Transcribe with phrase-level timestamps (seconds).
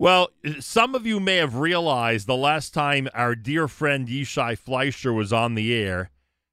[0.00, 0.28] Well,
[0.60, 5.32] some of you may have realized the last time our dear friend Yishai Fleischer was
[5.32, 6.10] on the air,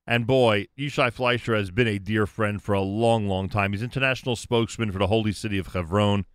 [0.08, 3.74] and boy, Yishai Fleischer has been a dear friend for a long, long time.
[3.74, 6.26] He's international spokesman for the holy city of Hebron.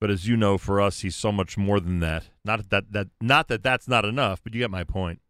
[0.00, 2.28] But as you know, for us, he's so much more than that.
[2.44, 5.20] Not that that not that that's not enough, but you get my point.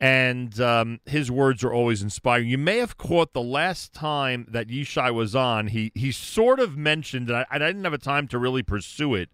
[0.00, 2.48] And um, his words are always inspiring.
[2.48, 5.68] You may have caught the last time that Yishai was on.
[5.68, 9.14] He he sort of mentioned, and I, I didn't have a time to really pursue
[9.14, 9.30] it.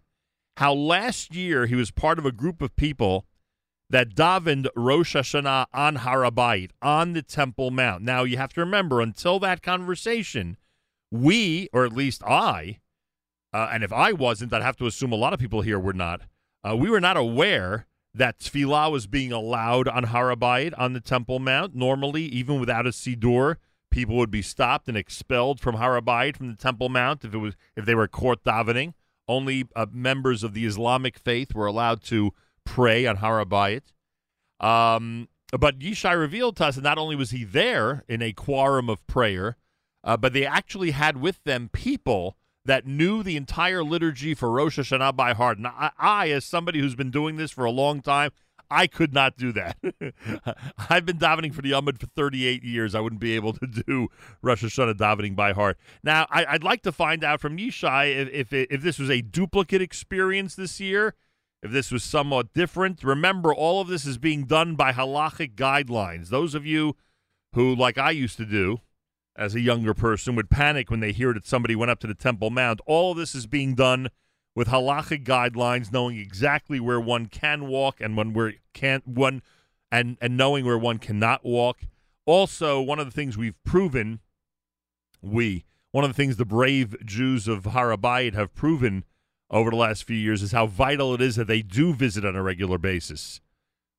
[0.57, 3.25] How last year he was part of a group of people
[3.89, 8.03] that davened Rosh Hashanah on Har HaBayit on the Temple Mount.
[8.03, 10.57] Now you have to remember, until that conversation,
[11.11, 12.79] we, or at least I,
[13.53, 15.93] uh, and if I wasn't, I'd have to assume a lot of people here were
[15.93, 16.21] not.
[16.63, 21.01] Uh, we were not aware that tefillah was being allowed on Har HaBayit on the
[21.01, 21.75] Temple Mount.
[21.75, 23.57] Normally, even without a siddur,
[23.89, 27.37] people would be stopped and expelled from Har HaBayit from the Temple Mount if it
[27.37, 28.93] was if they were court davening.
[29.31, 32.33] Only uh, members of the Islamic faith were allowed to
[32.65, 33.83] pray on Har HaBayit.
[34.59, 38.89] Um, but Yishai revealed to us that not only was he there in a quorum
[38.89, 39.55] of prayer,
[40.03, 44.77] uh, but they actually had with them people that knew the entire liturgy for Rosh
[44.77, 45.57] Hashanah by heart.
[45.57, 48.31] And I, I, as somebody who's been doing this for a long time,
[48.71, 49.77] I could not do that.
[50.89, 52.95] I've been davening for the Amud for 38 years.
[52.95, 54.07] I wouldn't be able to do
[54.41, 55.77] Rosh Hashanah davening by heart.
[56.03, 59.21] Now, I, would like to find out from Yishai if if, if this was a
[59.21, 61.15] duplicate experience this year,
[61.61, 63.03] if this was somewhat different.
[63.03, 66.29] Remember, all of this is being done by halachic guidelines.
[66.29, 66.95] Those of you
[67.53, 68.79] who, like I used to do,
[69.35, 72.13] as a younger person would panic when they hear that somebody went up to the
[72.13, 72.79] Temple Mount.
[72.85, 74.09] All of this is being done
[74.55, 79.41] with halachic guidelines, knowing exactly where one can walk and when where can't one,
[79.91, 81.81] and and knowing where one cannot walk.
[82.25, 84.19] Also, one of the things we've proven,
[85.21, 89.03] we one of the things the brave Jews of Har HaBayit have proven
[89.49, 92.35] over the last few years is how vital it is that they do visit on
[92.35, 93.41] a regular basis,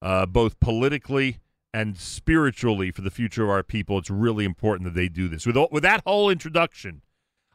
[0.00, 1.38] uh, both politically
[1.74, 5.46] and spiritually for the future of our people, it's really important that they do this.
[5.46, 7.02] With, with that whole introduction,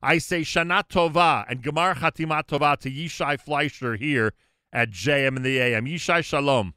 [0.02, 4.34] I say Shana Tova and Gemar Chatima Tova to Yishai Fleischer here
[4.72, 5.86] at JM in the AM.
[5.86, 6.74] Yishai Shalom.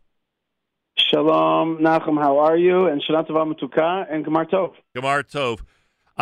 [0.97, 2.87] Shalom, Nachum, how are you?
[2.87, 4.73] And Shana Tova Matuka and Gemar Tov.
[4.97, 5.61] Gemar Tov.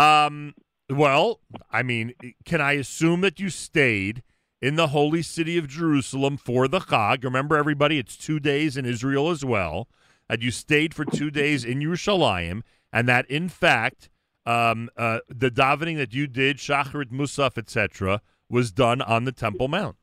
[0.01, 0.55] Um,
[0.91, 2.15] well, I mean,
[2.45, 4.23] can I assume that you stayed
[4.61, 7.23] in the holy city of Jerusalem for the Chag?
[7.23, 9.89] Remember, everybody, it's two days in Israel as well
[10.29, 14.11] that you stayed for two days in Yerushalayim, and that in fact
[14.49, 19.69] um, uh, the davening that you did, Shacharit Musaf, etc., was done on the Temple
[19.69, 19.97] Mount.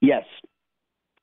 [0.00, 0.24] Yes,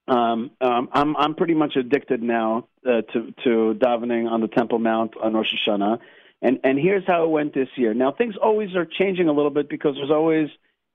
[0.08, 4.78] um, um, I'm I'm pretty much addicted now uh, to to davening on the Temple
[4.78, 6.00] Mount on Rosh Hashanah,
[6.42, 7.96] and and here's how it went this year.
[7.96, 10.50] Now things always are changing a little bit because there's always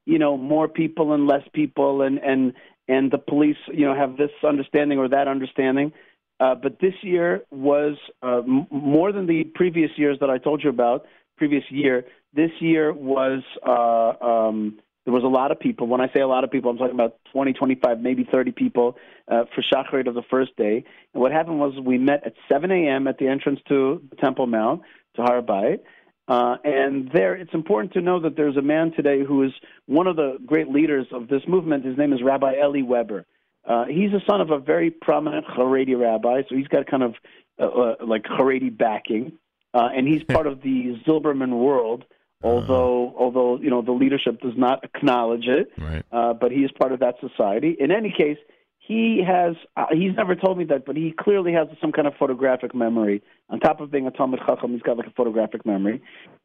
[0.06, 2.52] you know more people and less people, and and
[2.86, 5.92] and the police you know have this understanding or that understanding.
[6.40, 10.64] Uh, but this year was uh, m- more than the previous years that I told
[10.64, 11.04] you about.
[11.36, 15.86] Previous year, this year was uh, um, there was a lot of people.
[15.86, 18.96] When I say a lot of people, I'm talking about 20, 25, maybe 30 people
[19.28, 20.84] uh, for Shacharit of the first day.
[21.14, 23.08] And what happened was we met at 7 a.m.
[23.08, 24.82] at the entrance to the Temple Mount
[25.16, 25.80] to Har Bayit.
[26.28, 29.50] Uh, and there, it's important to know that there's a man today who is
[29.86, 31.84] one of the great leaders of this movement.
[31.84, 33.26] His name is Rabbi Eli Weber.
[33.64, 37.14] Uh, he's the son of a very prominent Haredi rabbi, so he's got kind of
[37.58, 39.32] uh, uh, like Haredi backing,
[39.74, 42.04] uh, and he's part of the Zilberman world.
[42.42, 43.16] Although, uh-huh.
[43.18, 46.02] although you know the leadership does not acknowledge it, right.
[46.10, 47.76] Uh, but he is part of that society.
[47.78, 48.38] In any case,
[48.78, 52.14] he has uh, he's never told me that, but he clearly has some kind of
[52.18, 53.22] photographic memory.
[53.50, 56.00] On top of being a Talmud Chacham, he's got like a photographic memory.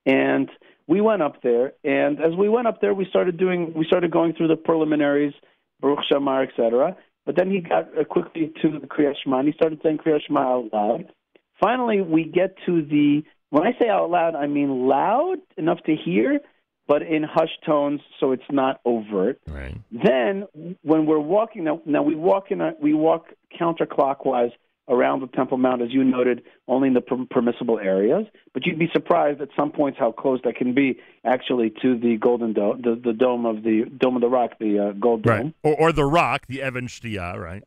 [0.05, 0.49] And
[0.85, 4.11] we went up there, and as we went up there, we started doing we started
[4.11, 5.33] going through the preliminaries
[5.81, 6.95] Baruch She'amar, etc.
[7.25, 10.21] But then he got uh, quickly to the Kriyat Shema, and he started saying Kriyat
[10.27, 11.11] Shema out loud.
[11.59, 15.95] Finally, we get to the when I say out loud, I mean loud enough to
[15.95, 16.39] hear,
[16.87, 19.39] but in hushed tones, so it's not overt.
[19.47, 19.77] Right.
[19.91, 20.45] Then,
[20.81, 23.27] when we're walking, now, now we walk in a, we walk
[23.59, 24.51] counterclockwise
[24.87, 28.25] around the Temple Mount, as you noted, only in the per- permissible areas.
[28.53, 32.17] But you'd be surprised at some points how close that can be actually to the
[32.17, 35.33] Golden Dome, the, the dome of the Dome of the Rock, the uh, Gold Dome,
[35.33, 35.53] right.
[35.63, 37.63] or, or the Rock, the Even Shtiyah, right?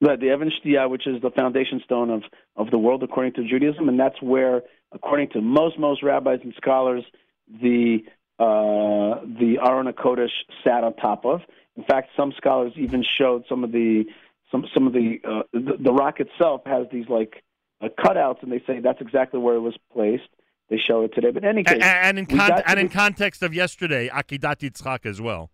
[0.00, 2.22] Right, the Even Shtiyah, which is the foundation stone of
[2.56, 6.54] of the world according to Judaism, and that's where, according to most most rabbis and
[6.56, 7.04] scholars,
[7.48, 7.98] the
[8.38, 10.30] uh, the Aron Kodesh
[10.64, 11.40] sat on top of.
[11.76, 14.04] In fact, some scholars even showed some of the
[14.52, 17.42] some some of the uh, the, the rock itself has these like
[17.80, 20.28] uh, cutouts, and they say that's exactly where it was placed.
[20.70, 23.42] They show it today, but in any case, and, and in con- and in context
[23.42, 25.50] of yesterday, Akidat Yitzchak as well.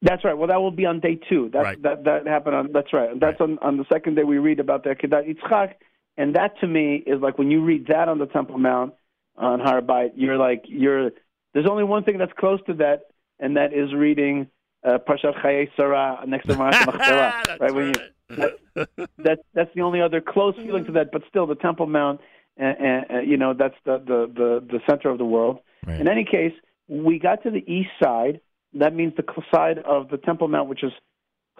[0.00, 0.36] That's right.
[0.36, 1.50] Well, that will be on day two.
[1.52, 1.82] That Right.
[1.82, 2.72] that that happened on.
[2.72, 3.10] That's right.
[3.20, 5.74] That's on on the second day we read about the Kedat Yitzchak,
[6.16, 8.94] and that to me is like when you read that on the Temple Mount
[9.36, 11.10] on Har Bayit, you're like you're.
[11.54, 13.02] There's only one thing that's close to that,
[13.38, 14.48] and that is reading
[14.84, 17.42] Parshat Chayei Sarah next to Me'arat Machpelah.
[17.46, 17.74] That's right?
[17.74, 17.94] When you,
[18.36, 18.88] that,
[19.18, 21.12] that that's the only other close feeling to that.
[21.12, 22.20] But still, the Temple Mount,
[22.60, 25.60] uh, uh, you know, that's the, the the the center of the world.
[25.86, 26.00] Right.
[26.00, 26.52] In any case,
[26.88, 28.40] we got to the east side.
[28.74, 29.24] That means the
[29.54, 30.92] side of the Temple Mount, which is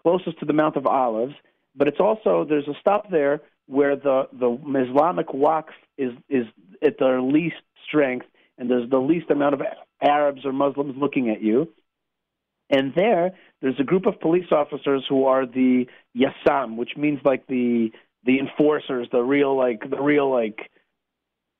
[0.00, 1.34] closest to the Mount of Olives.
[1.74, 4.50] But it's also there's a stop there where the the
[4.88, 6.46] Islamic Waqf is is
[6.82, 8.26] at their least strength,
[8.58, 9.62] and there's the least amount of
[10.02, 11.72] Arabs or Muslims looking at you.
[12.72, 15.86] And there, there's a group of police officers who are the
[16.16, 17.92] Yassam, which means like the
[18.24, 20.70] the enforcers, the real like the real like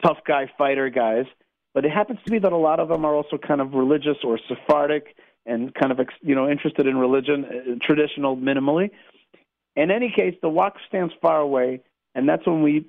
[0.03, 1.27] tough guy fighter guys.
[1.75, 4.17] But it happens to be that a lot of them are also kind of religious
[4.25, 5.15] or Sephardic
[5.45, 8.91] and kind of you know interested in religion, uh, traditional minimally.
[9.77, 11.81] In any case, the Waqf stands far away,
[12.15, 12.87] and that's when we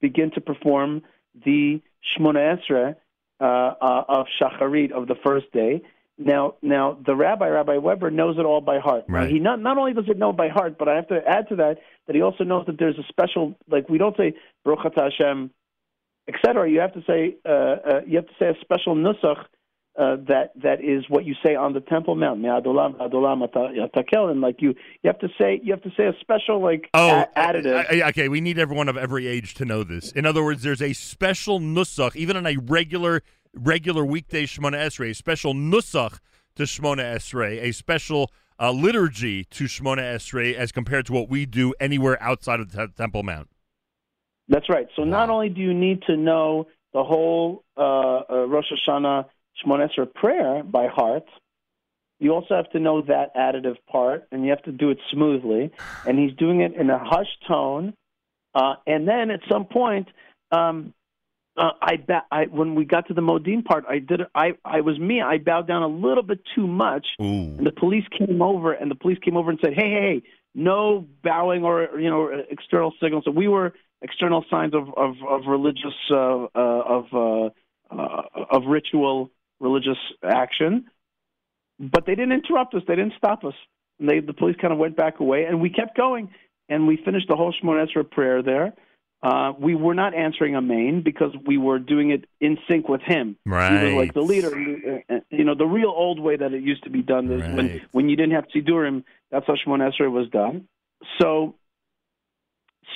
[0.00, 1.02] begin to perform
[1.44, 1.80] the
[2.16, 2.94] Shmona Esrei
[3.40, 5.82] uh, uh, of Shacharit of the first day.
[6.16, 9.04] Now, now the rabbi, Rabbi Weber, knows it all by heart.
[9.08, 9.28] Right.
[9.28, 11.56] he not not only does it know by heart, but I have to add to
[11.56, 14.34] that that he also knows that there's a special like we don't say
[14.64, 15.50] Baruch Atah Hashem,
[16.28, 16.70] etc.
[16.70, 19.44] You have to say uh, uh, you have to say a special nusach
[19.98, 22.40] uh, that that is what you say on the Temple Mount.
[22.40, 24.68] Adolam atakel, and like you
[25.02, 27.86] you have to say you have to say a special like Oh, a- additive.
[27.90, 30.12] I- I- okay, we need everyone of every age to know this.
[30.12, 33.22] In other words, there's a special nusach, even on a regular
[33.54, 36.18] regular weekday Shemona Esrei, a special nusach
[36.56, 38.30] to Shemona Esrei, a special
[38.60, 42.86] uh, liturgy to Shemona Esrei as compared to what we do anywhere outside of the
[42.86, 43.48] Te- Temple Mount.
[44.48, 44.86] That's right.
[44.96, 49.26] So not only do you need to know the whole uh, uh, Rosh Hashanah
[49.64, 51.24] Shemona Esrei prayer by heart,
[52.20, 55.72] you also have to know that additive part, and you have to do it smoothly.
[56.06, 57.94] And he's doing it in a hushed tone.
[58.54, 60.08] Uh, and then at some point,
[60.52, 60.94] um,
[61.56, 64.22] uh, I, ba- I when we got to the Modim part, I did.
[64.34, 65.22] I I was me.
[65.22, 67.24] I bowed down a little bit too much, Ooh.
[67.24, 70.22] and the police came over, and the police came over and said, "Hey, hey, hey,
[70.54, 73.72] no bowing or you know external signals." So we were
[74.02, 77.50] external signs of of, of religious uh, uh, of uh,
[77.96, 79.30] uh, of ritual
[79.60, 80.86] religious action,
[81.78, 82.82] but they didn't interrupt us.
[82.88, 83.54] They didn't stop us.
[84.00, 86.30] And they the police kind of went back away, and we kept going,
[86.68, 88.74] and we finished the whole Shemona Esrei prayer there.
[89.24, 93.00] Uh, we were not answering a main because we were doing it in sync with
[93.00, 93.36] him.
[93.44, 96.84] He was like the leader, uh, you know, the real old way that it used
[96.84, 97.30] to be done.
[97.30, 97.82] is When Right.
[97.92, 100.68] when you didn't have Sidurim, that's how Shemon Esrei was done.
[101.18, 101.54] So,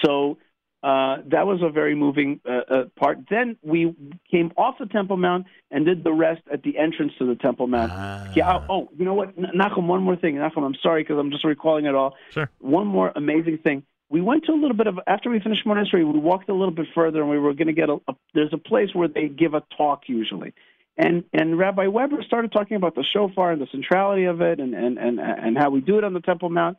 [0.05, 0.37] so
[0.83, 3.21] uh, that was a very moving uh, uh, part.
[3.31, 3.95] Then we
[4.31, 7.69] came off the Temple Mount and did the rest at the entrance to the Temple
[7.69, 7.91] Mount.
[7.91, 8.31] Ah.
[8.37, 8.67] Yeah.
[8.69, 9.87] Oh, you know what, Nachum?
[9.87, 10.63] One more thing, Nachum.
[10.63, 12.17] I'm sorry because I'm just recalling it all.
[12.31, 12.51] Sure.
[12.61, 13.83] One more amazing thing.
[14.11, 16.75] We went to a little bit of after we finished Esrei, we walked a little
[16.75, 18.15] bit further, and we were going to get a, a.
[18.35, 20.55] There's a place where they give a talk usually,
[20.97, 24.75] and and Rabbi Weber started talking about the shofar and the centrality of it, and
[24.75, 26.79] and and and how we do it on the Temple Mount,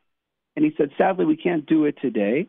[0.55, 2.47] and he said, sadly, we can't do it today.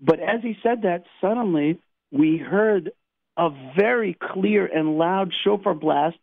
[0.00, 1.78] But as he said that, suddenly
[2.10, 2.92] we heard
[3.36, 6.16] a very clear and loud shofar blast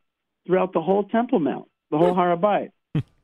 [0.46, 2.72] throughout the whole Temple Mount, the whole Har HaBayit.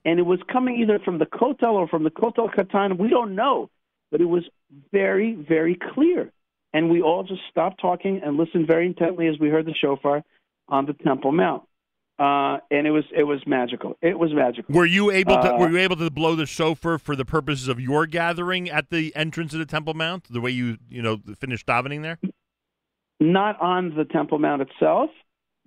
[0.05, 2.97] and it was coming either from the Kotel or from the Kotel Katan.
[2.97, 3.69] We don't know,
[4.11, 4.43] but it was
[4.91, 6.31] very, very clear.
[6.73, 10.23] And we all just stopped talking and listened very intently as we heard the shofar
[10.69, 11.63] on the Temple Mount.
[12.19, 13.97] Uh, and it was it was magical.
[14.01, 14.73] It was magical.
[14.75, 17.67] Were you able to Uh, Were you able to blow the shofar for the purposes
[17.67, 20.25] of your gathering at the entrance of the Temple Mount?
[20.29, 22.19] The way you you know finished davening there.
[23.19, 25.09] not on the Temple Mount itself,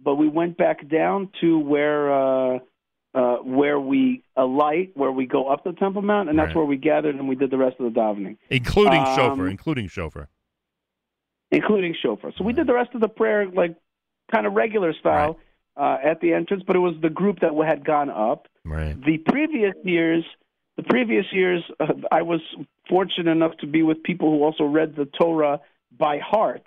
[0.03, 2.59] but we went back down to where uh,
[3.15, 6.57] uh, where we alight, where we go up the Temple Mount, and that's Right.
[6.57, 9.87] where we gathered and we did the rest of the davening, including Um, shofar, including
[9.89, 10.29] shofar.
[11.51, 12.33] including shofar.
[12.37, 13.77] So we did the rest of the prayer like
[14.33, 15.39] kind of regular style
[15.77, 18.49] uh, at the entrance, but it was the group that had gone up.
[18.65, 19.01] Right.
[19.01, 20.25] The previous years,
[20.77, 22.41] the previous years, uh, I was
[22.89, 25.61] fortunate enough to be with people who also read the Torah
[25.97, 26.67] by heart.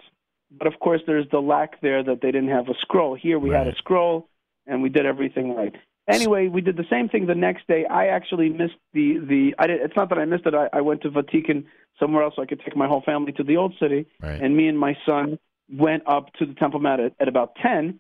[0.50, 3.16] But of course, there's the lack there that they didn't have a scroll.
[3.16, 4.30] Here we had a scroll,
[4.66, 5.76] and we did everything right.
[6.08, 7.86] Anyway, we did the same thing the next day.
[7.86, 9.56] I actually missed the the.
[9.60, 10.54] I did, it's not that I missed it.
[10.54, 11.66] I, I went to vatikin
[12.00, 14.40] somewhere else so I could take my whole family to the old city Right.
[14.42, 18.00] and me and my son went up to the Temple Mount at, at about ten,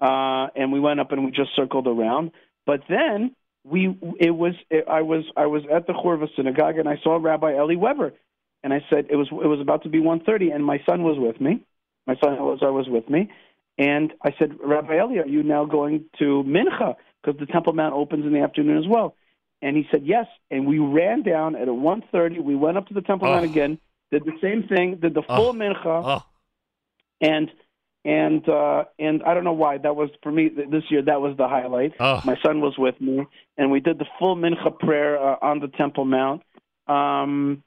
[0.00, 2.30] uh, and we went up and we just circled around.
[2.66, 3.34] But then
[3.64, 7.16] we, it was, it, I was, I was at the Hurva synagogue and I saw
[7.16, 8.12] Rabbi Eli Weber,
[8.62, 11.02] and I said it was, it was about to be one thirty, and my son
[11.02, 11.64] was with me,
[12.06, 13.30] my son Elazar was with me,
[13.78, 16.94] and I said, Rabbi Eli, are you now going to Mincha
[17.32, 19.14] because the Temple Mount opens in the afternoon as well?
[19.60, 20.26] And he said yes.
[20.50, 22.42] And we ran down at 1.30.
[22.42, 23.50] We went up to the Temple Mount Oh.
[23.50, 23.78] again,
[24.10, 25.52] did the same thing, did the full Oh.
[25.52, 26.22] mincha, Oh,
[27.20, 27.50] and
[28.04, 31.02] and uh, and I don't know why that was for me this year.
[31.02, 31.94] That was the highlight.
[32.00, 33.26] oh, My son was with me,
[33.58, 36.42] and we did the full mincha prayer uh, on the Temple Mount.
[36.86, 37.62] Um,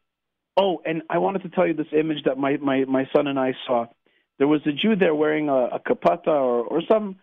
[0.58, 3.38] oh, and I wanted to tell you this image that my, my, my son and
[3.38, 3.86] I saw.
[4.40, 7.18] There was a Jew there wearing a, a kapata or, or some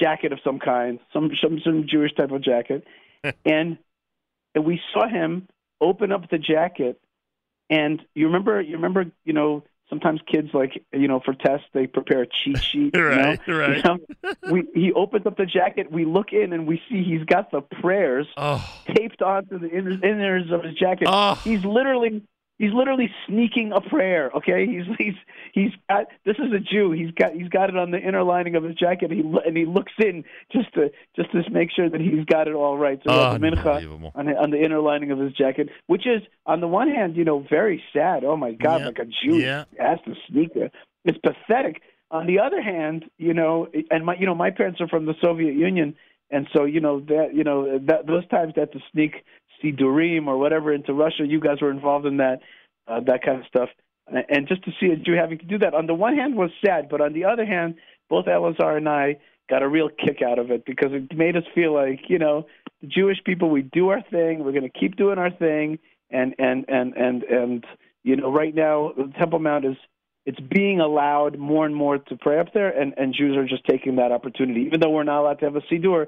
[0.00, 2.86] jacket of some kind, some some, some Jewish type of jacket,
[3.44, 3.78] and,
[4.54, 5.48] and we saw him
[5.80, 7.00] open up the jacket.
[7.70, 11.86] And you remember, you remember, you know, sometimes kids like, you know, for tests they
[11.86, 12.94] prepare a cheat sheet.
[12.94, 13.08] you know?
[13.08, 13.76] right, right.
[13.76, 13.98] You know,
[14.50, 15.90] we he opens up the jacket.
[15.90, 18.62] We look in and we see he's got the prayers Oh,
[18.94, 21.08] taped onto the inner, inners of his jacket.
[21.10, 22.22] oh, He's literally
[22.58, 24.30] he's literally sneaking a prayer.
[24.36, 25.14] Okay, he's he's
[25.52, 26.92] he's got this is a Jew.
[26.92, 29.10] He's got he's got it on the inner lining of his jacket.
[29.10, 32.48] And he and he looks in just to just to make sure that he's got
[32.48, 33.00] it all right.
[33.04, 33.80] So mincha
[34.14, 37.16] on the, on the inner lining of his jacket, which is on the one hand,
[37.16, 38.24] you know, very sad.
[38.24, 38.86] Oh my God, Yeah.
[38.86, 39.64] like a Jew Yeah.
[39.78, 40.72] has to sneak it.
[41.04, 41.82] It's pathetic.
[42.10, 45.14] On the other hand, you know, and my you know my parents are from the
[45.22, 45.94] Soviet Union,
[46.30, 49.24] and so you know that you know that those times that to sneak
[49.62, 52.40] sidurim or whatever into Russia, you guys were involved in that
[52.88, 53.68] uh, that kind of stuff,
[54.06, 56.36] and and just to see a Jew having to do that on the one hand
[56.36, 57.76] was sad, but on the other hand,
[58.08, 61.44] both Elazar and I got a real kick out of it because it made us
[61.54, 62.46] feel like you know
[62.80, 65.78] the Jewish people we do our thing, we're going to keep doing our thing,
[66.10, 67.64] and and and and and
[68.02, 69.76] you know right now the Temple Mount is
[70.24, 73.64] it's being allowed more and more to pray up there, and, and Jews are just
[73.64, 74.62] taking that opportunity.
[74.62, 76.06] Even though we're not allowed to have a siddur,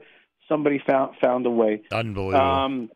[0.48, 1.82] somebody found found a way.
[1.90, 2.40] Unbelievable.
[2.40, 2.90] Um,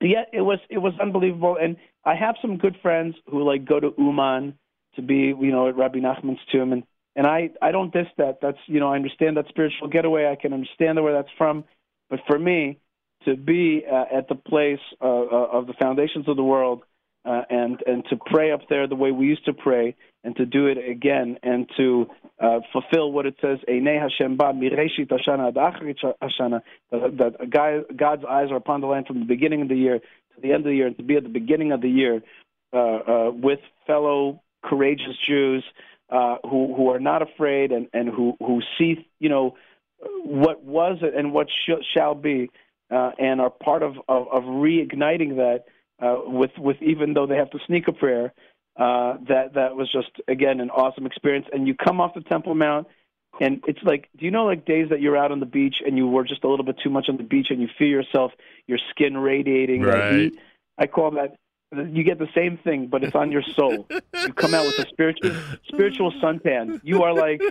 [0.00, 3.80] yeah, it was it was unbelievable, and I have some good friends who like go
[3.80, 4.54] to Uman
[4.96, 6.84] to be you know at Rabbi Nachman's tomb, and
[7.16, 8.38] and I I don't diss that.
[8.40, 10.30] That's you know I understand that spiritual getaway.
[10.30, 11.64] I can understand where that's from,
[12.10, 12.78] but for me
[13.24, 16.82] to be uh, at the place uh, uh, of the foundations of the world
[17.24, 19.94] uh, and and to pray up there the way we used to pray,
[20.24, 22.06] and to do it again, and to
[22.40, 27.84] uh, fulfill what it says, "Einei Hashem ba mireshit Hashana ad Hashana," that, that God,
[27.96, 30.60] God's eyes are upon the land from the beginning of the year to the end
[30.60, 32.22] of the year, and to be at the beginning of the year
[32.72, 35.64] uh, uh, with fellow courageous Jews
[36.10, 39.56] uh, who who are not afraid and and who who see you know
[40.24, 42.50] what was and what sh- shall be,
[42.90, 45.64] uh, and are part of of, of reigniting that
[46.00, 48.32] uh, with with even though they have to sneak a prayer.
[48.78, 51.46] Uh, that that was just again an awesome experience.
[51.52, 52.86] And you come off the Temple Mount,
[53.40, 55.96] and it's like, do you know like days that you're out on the beach and
[55.96, 58.30] you were just a little bit too much on the beach and you feel yourself,
[58.68, 60.12] your skin radiating, Right.
[60.12, 60.34] heat?
[60.78, 61.34] I call that.
[61.72, 63.88] You get the same thing, but it's on your soul.
[64.24, 65.32] you come out with a spiritual
[65.66, 66.80] spiritual suntan.
[66.82, 67.42] You are like,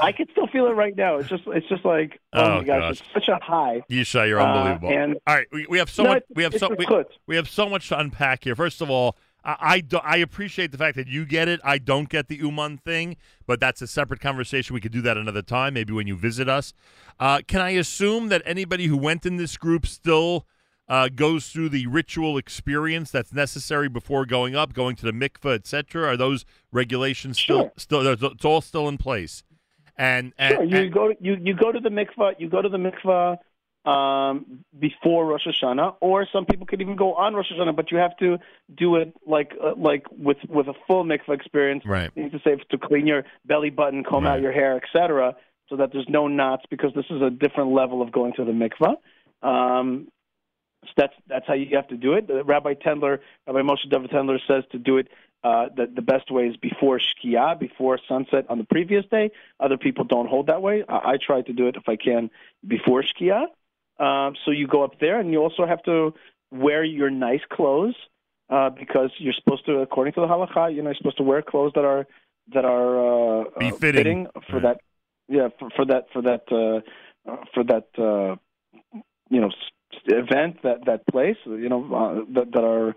[0.00, 1.16] I can still feel it right now.
[1.18, 2.90] It's just it's just like, oh, Oh, my gosh, gosh.
[3.00, 3.82] it's such a high.
[3.90, 4.90] Yishai, you're Uh, unbelievable.
[4.90, 6.22] and All right, we, we have so No, much.
[6.34, 6.86] We have so we,
[7.26, 8.56] we have so much to unpack here.
[8.56, 11.60] First of all, I I, do, I appreciate the fact that you get it.
[11.62, 14.72] I don't get the Uman thing, but that's a separate conversation.
[14.72, 16.72] We could do that another time, maybe when you visit us.
[17.20, 20.46] Uh, can I assume that anybody who went in this group still
[20.88, 25.54] uh, goes through the ritual experience that's necessary before going up, going to the mikveh,
[25.56, 26.08] etc.?
[26.08, 27.72] Are those regulations still Sure.
[27.76, 28.06] still?
[28.06, 29.44] It's all still in place.
[29.96, 32.34] And, and, Sure, you and- go to, you you go to the mikvah.
[32.38, 33.38] You go to the mikvah
[33.88, 37.98] um, before Rosh Hashanah, or some people could even go on Rosh Hashanah, but you
[37.98, 38.38] have to
[38.74, 41.84] do it like uh, like with with a full mikvah experience.
[41.86, 42.10] right.
[42.14, 44.32] You need to say to clean your belly button, comb Right.
[44.34, 45.36] out your hair, etc.,
[45.68, 48.52] so that there's no knots because this is a different level of going to the
[48.52, 48.96] mikvah.
[49.46, 50.08] Um,
[50.84, 52.28] so that's that's how you have to do it.
[52.44, 55.08] Rabbi Tendler, Rabbi Moshe David Tendler says to do it.
[55.44, 59.30] Uh, the, the best way is before Shkia, before sunset on the previous day.
[59.60, 60.84] Other people don't hold that way.
[60.88, 62.30] I, I try to do it if I can
[62.66, 63.42] before Shkia.
[64.02, 66.14] Um, so you go up there, and you also have to
[66.50, 67.94] wear your nice clothes
[68.48, 71.42] uh, because you're supposed to, according to the halacha, you know, you're supposed to wear
[71.42, 72.06] clothes that are
[72.54, 74.26] that are uh, uh, Befitting.
[74.50, 74.80] for that.
[75.28, 78.36] Yeah, for, for that for that uh, uh, for that uh,
[79.30, 79.50] you know
[80.06, 81.36] event that that place.
[81.44, 82.94] You know uh, that that are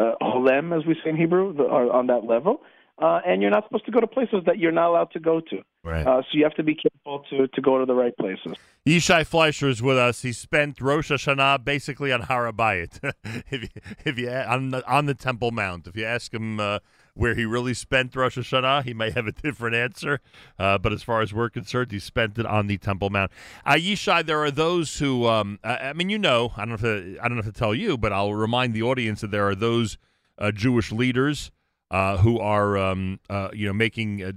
[0.00, 2.62] uh, holem, as we say in Hebrew, are on that level.
[3.00, 5.40] Uh, and you're not supposed to go to places that you're not allowed to go
[5.40, 5.62] to.
[5.82, 6.06] Right.
[6.06, 8.52] Uh, so you have to be careful to, to go to the right places.
[8.86, 10.20] Yishai Fleischer is with us.
[10.20, 13.12] He spent Rosh Hashanah basically on Har HaBayit.
[13.50, 13.68] if you,
[14.04, 16.80] if you on the on the Temple Mount, if you ask him uh,
[17.14, 20.20] where he really spent Rosh Hashanah, he may have a different answer.
[20.58, 23.30] Uh, but as far as we're concerned, he spent it on the Temple Mount.
[23.64, 26.80] Uh, Yishai, there are those who, um, I, mean, you know, I don't know if
[26.82, 29.48] to, I don't know if to tell you, but I'll remind the audience that there
[29.48, 29.98] are those
[30.38, 31.50] uh, Jewish leaders
[31.90, 34.32] uh, who are um, uh, you know making uh,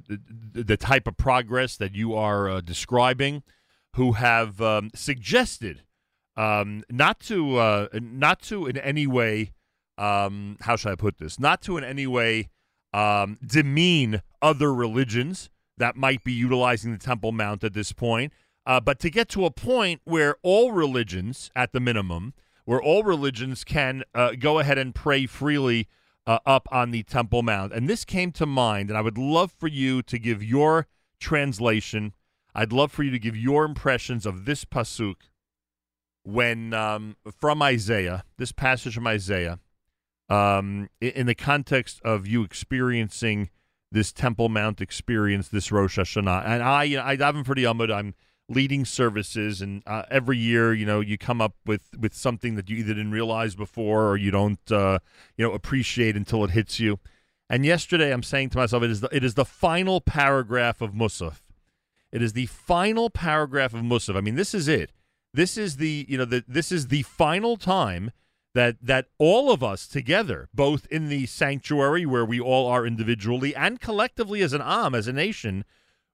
[0.53, 3.43] the, type of progress that you are uh, describing,
[3.95, 5.83] who have um, suggested
[6.35, 9.53] um, not to not to in any way
[9.97, 11.39] um, how should I put this?
[11.39, 12.49] Not to in any way
[12.93, 18.31] um, demean other religions that might be utilizing the Temple Mount at this point,
[18.65, 22.33] uh, but to get to a point where all religions, at the minimum,
[22.65, 25.87] where all religions can uh, go ahead and pray freely
[26.25, 27.73] uh, up on the Temple Mount.
[27.73, 30.87] And this came to mind, and I would love for you to give your
[31.19, 32.13] translation.
[32.55, 35.15] I'd love for you to give your impressions of this pasuk
[36.23, 39.59] when um, from Isaiah, this passage from Isaiah,
[40.29, 43.49] um, in the context of you experiencing
[43.91, 46.45] this Temple Mount experience, this Rosh Hashanah.
[46.45, 47.93] And I, you know, I daven for the Amud.
[47.93, 48.15] I'm
[48.49, 52.69] leading services, and uh, every year, you know, you come up with with something that
[52.69, 54.99] you either didn't realize before or you don't, uh,
[55.37, 56.99] you know, appreciate until it hits you.
[57.49, 60.93] And yesterday, I'm saying to myself, it is the, it is the final paragraph of
[60.93, 61.41] Musaf.
[62.11, 64.15] It is the final paragraph of Musaf.
[64.15, 64.91] I mean, this is it.
[65.33, 68.11] This is the you know the, this is the final time
[68.53, 73.55] that that all of us together, both in the sanctuary where we all are individually
[73.55, 75.65] and collectively as an am, as a nation,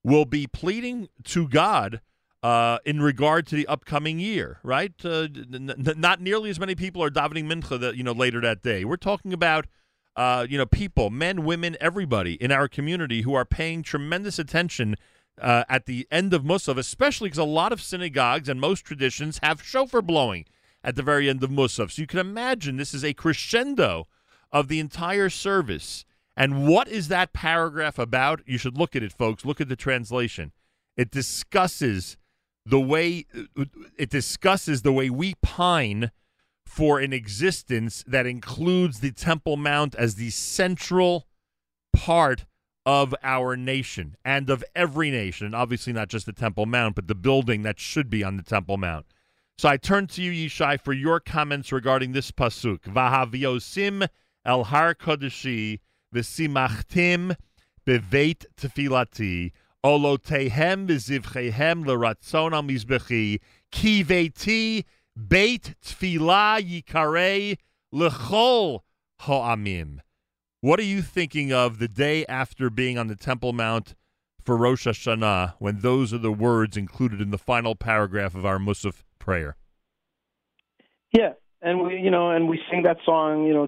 [0.03, 2.01] will be pleading to God
[2.41, 4.60] uh, in regard to the upcoming year.
[4.63, 4.93] Right?
[5.03, 8.41] Uh, n- n- not nearly as many people are davening mincha that you know later
[8.41, 8.86] that day.
[8.86, 9.67] We're talking about.
[10.15, 14.98] Uh, you know, people, men, women, everybody in our community who are paying tremendous attention
[15.39, 19.39] uh, at the end of Musaf, especially because a lot of synagogues and most traditions
[19.41, 20.46] have shofar blowing
[20.84, 21.92] at the very end of Musaf.
[21.92, 24.08] So you can imagine this is a crescendo
[24.52, 26.06] of the entire service.
[26.36, 28.42] And what is that paragraph about?
[28.46, 29.46] You should look at it, folks.
[29.46, 30.52] Look at the translation.
[30.96, 32.18] It discusses
[32.66, 33.26] the way
[33.98, 36.12] it discusses the way we pine
[36.66, 41.28] for an existence that includes the Temple Mount as the central
[41.94, 42.46] part
[42.86, 45.48] of our nation and of every nation.
[45.48, 48.44] And obviously, not just the Temple Mount, but the building that should be on the
[48.44, 49.08] Temple Mount.
[49.60, 52.80] So I turn to you, Yishai, for your comments regarding this pasuk.
[52.84, 54.08] Vahaviosim
[54.46, 55.80] el har kodeshi
[56.15, 57.36] v'simachtim
[57.86, 59.52] beveit tefilati
[59.84, 64.86] olotehem v'zivchehem l'ratzon al mizbechi ki veiti
[65.28, 67.58] beit tefila yikarei
[67.91, 68.80] l'chol
[69.24, 70.00] ha'amim.
[70.62, 73.95] What are you thinking of the day after being on the Temple Mount
[74.41, 78.58] for Rosh Hashanah when those are the words included in the final paragraph of our
[78.58, 79.56] Musaf prayer.
[81.12, 83.68] Yeah, and we, you know, and we sing that song, you know,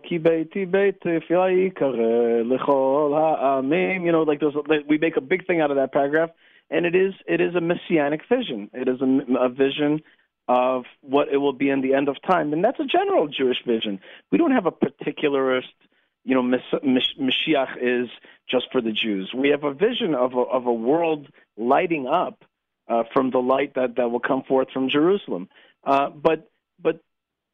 [2.52, 4.06] Lichol Ha'amim.
[4.06, 4.41] You know, like.
[4.41, 6.32] Like, we make a big thing out of that paragraph,
[6.69, 8.69] and it is it is a messianic vision.
[8.74, 9.10] It is a,
[9.47, 10.02] a vision
[10.47, 13.62] of what it will be in the end of time, and that's a general Jewish
[13.65, 14.00] vision.
[14.32, 15.76] We don't have a particularist.
[16.24, 18.10] You know, Mashiach is
[18.50, 19.34] just for the Jews.
[19.36, 22.43] We have a vision of a, of a world lighting up
[22.88, 25.50] uh, from the light that, that will come forth from Jerusalem.
[25.84, 26.50] Uh, but
[26.82, 27.02] but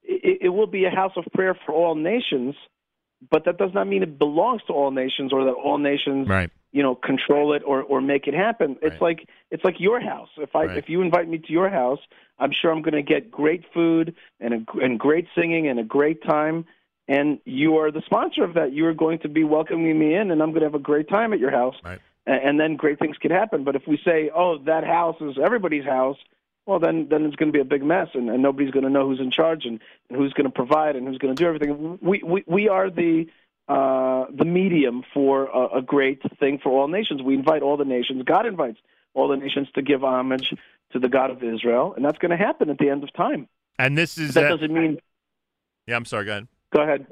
[0.04, 2.56] it, it, will be a house of prayer for all nations.
[3.32, 6.52] But that does not mean it belongs to all nations or that all nations, right.
[6.72, 8.78] you know, control it or, or make it happen.
[8.82, 9.02] It's right.
[9.02, 10.30] like it's like your house.
[10.38, 10.78] If I right.
[10.78, 12.00] if you invite me to your house,
[12.38, 15.84] I'm sure I'm going to get great food and a, and great singing and a
[15.84, 16.66] great time.
[17.08, 18.74] And you are the sponsor of that.
[18.74, 21.10] You are going to be welcoming me in, and I'm going to have a great
[21.10, 21.76] time at your house.
[22.28, 23.64] And then great things could happen.
[23.64, 26.18] But if we say, "Oh, that house is everybody's house,"
[26.66, 28.90] well, then then it's going to be a big mess, and, and nobody's going to
[28.90, 31.48] know who's in charge and, and who's going to provide and who's going to do
[31.48, 31.98] everything.
[32.02, 33.28] We we we are the
[33.70, 37.22] uh, the medium for a, a great thing for all nations.
[37.22, 38.24] We invite all the nations.
[38.24, 38.80] God invites
[39.14, 40.54] all the nations to give homage
[40.92, 43.48] to the God of Israel, and that's going to happen at the end of time.
[43.80, 45.00] And this is that uh, doesn't mean.
[45.86, 46.26] Yeah, I'm sorry.
[46.26, 46.48] Go ahead.
[46.74, 47.08] Go ahead.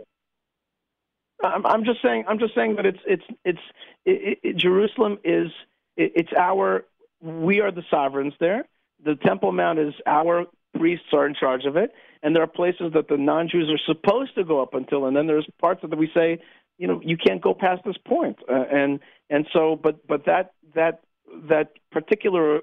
[1.43, 2.25] I'm, I'm just saying.
[2.27, 3.59] I'm just saying that it's it's it's
[4.05, 5.51] it, it, Jerusalem is
[5.97, 6.85] it, it's our.
[7.21, 8.65] We are the sovereigns there.
[9.03, 10.45] The Temple Mount is our
[10.77, 11.91] priests are in charge of it,
[12.23, 15.27] and there are places that the non-Jews are supposed to go up until, and then
[15.27, 16.39] there's parts that we say,
[16.77, 20.53] you know, you can't go past this point, uh, and and so, but but that
[20.73, 21.01] that
[21.49, 22.61] that particular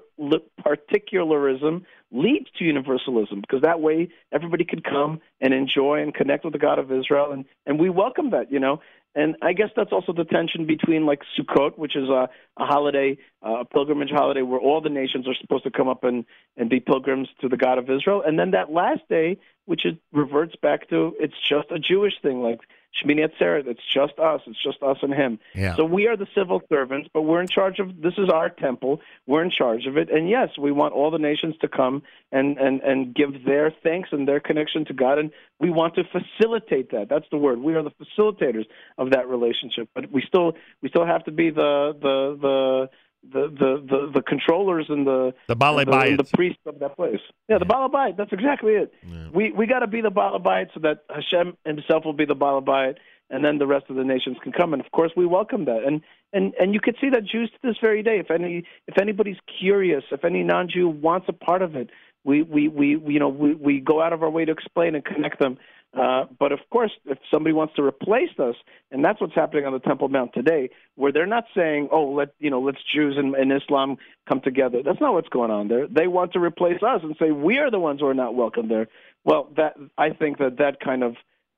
[0.63, 6.53] particularism leads to universalism because that way everybody could come and enjoy and connect with
[6.53, 8.79] the God of Israel and and we welcome that you know
[9.15, 13.17] and I guess that's also the tension between like Sukkot, which is a, a holiday,
[13.45, 16.25] uh, a pilgrimage holiday where all the nations are supposed to come up and,
[16.57, 18.23] and be pilgrims to the God of Israel.
[18.25, 22.41] And then that last day, which it reverts back to, it's just a Jewish thing,
[22.41, 22.61] like
[23.01, 23.67] Shmini Atzeret.
[23.67, 24.41] It's just us.
[24.45, 25.39] It's just us and Him.
[25.55, 25.75] Yeah.
[25.75, 28.01] So we are the civil servants, but we're in charge of.
[28.01, 29.01] This is our temple.
[29.25, 30.11] We're in charge of it.
[30.11, 34.09] And yes, we want all the nations to come and and and give their thanks
[34.11, 35.17] and their connection to God.
[35.17, 37.07] And we want to facilitate that.
[37.09, 37.59] That's the word.
[37.59, 38.65] We are the facilitators
[38.97, 39.89] of that relationship.
[39.95, 42.89] But we still we still have to be the the the
[43.31, 47.19] the the the, the controllers and the the balabait, the, the priests of that place.
[47.47, 47.75] Yeah, the yeah.
[47.75, 48.17] balabait.
[48.17, 48.93] That's exactly it.
[49.07, 49.29] Yeah.
[49.33, 52.97] We we got to be the balabait so that Hashem Himself will be the balabait,
[53.29, 54.73] and then the rest of the nations can come.
[54.73, 55.83] And of course, we welcome that.
[55.85, 56.01] And
[56.33, 58.19] and and you could see that Jews to this very day.
[58.19, 61.89] If any if anybody's curious, if any non-Jew wants a part of it,
[62.23, 65.03] we we we you know we we go out of our way to explain and
[65.03, 65.57] connect them.
[65.93, 68.55] Uh, but of course, if somebody wants to replace us,
[68.91, 72.33] and that's what's happening on the Temple Mount today, where they're not saying, "Oh, let
[72.39, 75.87] you know, let's Jews and, and Islam come together." That's not what's going on there.
[75.87, 78.69] They want to replace us and say we are the ones who are not welcome
[78.69, 78.87] there.
[79.23, 81.15] Well, that I think that that kind of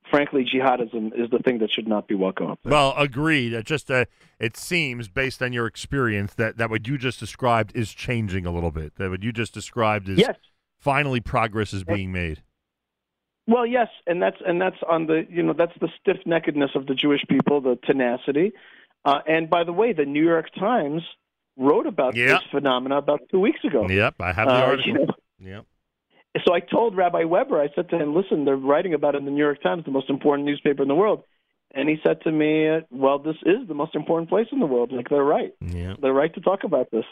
[0.09, 2.71] frankly, jihadism is the thing that should not be welcome up there.
[2.71, 3.53] Well, agreed.
[3.53, 4.05] It just uh,
[4.39, 8.51] it seems, based on your experience, that, that what you just described is changing a
[8.51, 8.95] little bit.
[8.97, 10.35] That what you just described is yes.
[10.77, 12.43] finally progress is being made.
[13.47, 16.87] Well, yes, and that's and that's on the you know that's the stiff neckedness of
[16.87, 18.53] the Jewish people, the tenacity.
[19.03, 21.03] Uh, and by the way, the New York Times
[21.57, 22.41] wrote about yep.
[22.41, 23.87] this phenomena about two weeks ago.
[23.87, 24.87] Yep, I have the uh, article.
[24.87, 25.07] You know,
[25.39, 25.65] yep
[26.43, 29.25] so I told Rabbi Weber, I said to him, listen, they're writing about it in
[29.25, 31.23] the New York Times, the most important newspaper in the world.
[31.73, 34.91] And he said to me, well, this is the most important place in the world.
[34.91, 35.53] Like, they're right.
[35.61, 35.95] Yeah.
[36.01, 37.05] They're right to talk about this.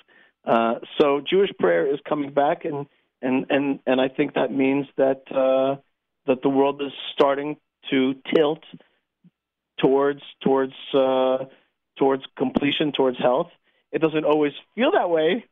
[0.46, 2.86] Uh, so Jewish prayer is coming back, and,
[3.22, 5.82] and, and, and I think that means that, uh,
[6.28, 7.58] that the world is starting
[7.90, 8.64] to tilt
[9.80, 11.46] towards, towards, uh,
[11.98, 13.50] towards completion, towards health.
[13.92, 15.46] It doesn't always feel that way,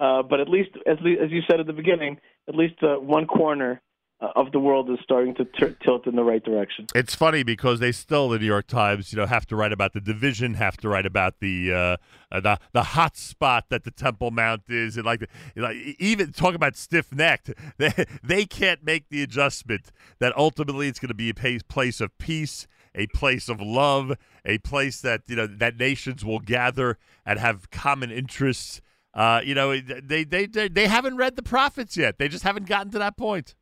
[0.00, 3.26] uh, but at least, as, as you said at the beginning, at least uh, one
[3.26, 3.80] corner
[4.20, 6.86] of the world is starting to t- tilt in the right direction.
[6.94, 9.92] It's funny because they still, the New York Times, you know, have to write about
[9.92, 11.96] the division, have to write about the uh,
[12.32, 16.54] uh the the hot spot that the Temple Mount is, and like, like even talk
[16.54, 17.50] about stiff necked.
[17.78, 22.16] They they can't make the adjustment that ultimately it's going to be a place of
[22.18, 22.66] peace.
[22.98, 24.12] A place of love,
[24.46, 28.80] a place that you know that nations will gather and have common interests
[29.12, 32.18] uh, you know, they, they they they haven't read the prophets yet.
[32.18, 33.54] They just haven't gotten to that point.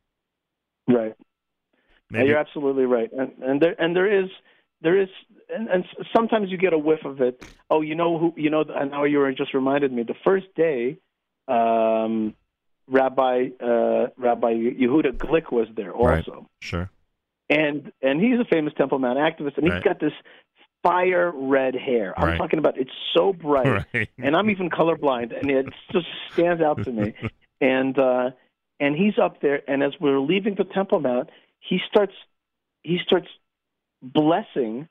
[0.89, 1.15] Right.
[2.11, 4.31] Yeah, you're absolutely right, and and there and there is
[4.83, 5.09] there is
[5.53, 7.43] and, and sometimes you get a whiff of it.
[7.71, 8.65] Oh, you know who you know.
[8.75, 10.03] I know you were just reminded me.
[10.03, 10.99] The first day,
[11.49, 12.35] um,
[12.87, 16.33] Rabbi uh, Rabbi Yehuda Glick was there also.
[16.33, 16.45] Right.
[16.61, 16.91] Sure.
[17.49, 20.13] And and he's a famous Temple Mount activist, and he's got this
[20.83, 22.19] fire red hair.
[22.19, 22.39] I'm right.
[22.39, 24.09] talking about it's so bright, right.
[24.19, 27.15] and I'm even colorblind, and it just stands out to me.
[27.61, 28.31] and uh,
[28.81, 32.15] and he's up there, and as we're leaving the Temple Mount, he starts
[32.83, 33.29] he starts
[34.03, 34.89] blessing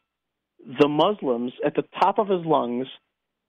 [0.79, 2.87] the Muslims at the top of his lungs,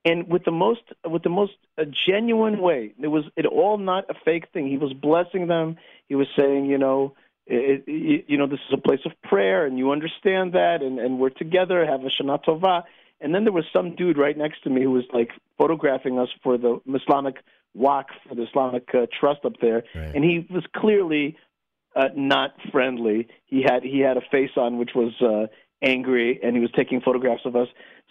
[0.04, 2.92] and with the most with the most uh, genuine way.
[3.00, 4.68] It was it all not a fake thing.
[4.68, 5.76] He was blessing them.
[6.08, 7.14] He was saying, you know
[7.46, 10.98] it, it, you know, this is a place of prayer, and you understand that, and,
[10.98, 12.84] and we're together, have a Shana Tova.
[13.20, 16.28] And then there was some dude right next to me who was like photographing us
[16.42, 17.36] for the Islamic
[17.76, 20.14] Waqf, for the Islamic uh, Trust up there, right.
[20.14, 21.36] and he was clearly
[21.96, 23.28] uh, not friendly.
[23.46, 25.46] He had he had a face on which was uh,
[25.82, 27.68] angry, and he was taking photographs of us.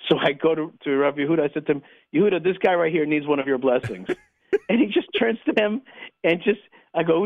[0.09, 1.49] So I go to to Rabbi Yehuda.
[1.49, 1.81] I said to him,
[2.13, 4.07] Yehuda, this guy right here needs one of your blessings.
[4.69, 5.81] and he just turns to him
[6.23, 6.59] and just
[6.93, 7.23] I go,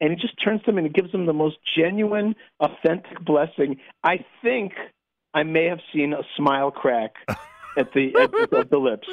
[0.00, 3.78] and he just turns to him and gives him the most genuine, authentic blessing.
[4.04, 4.72] I think
[5.34, 7.14] I may have seen a smile crack
[7.76, 9.08] at the at the, the lips.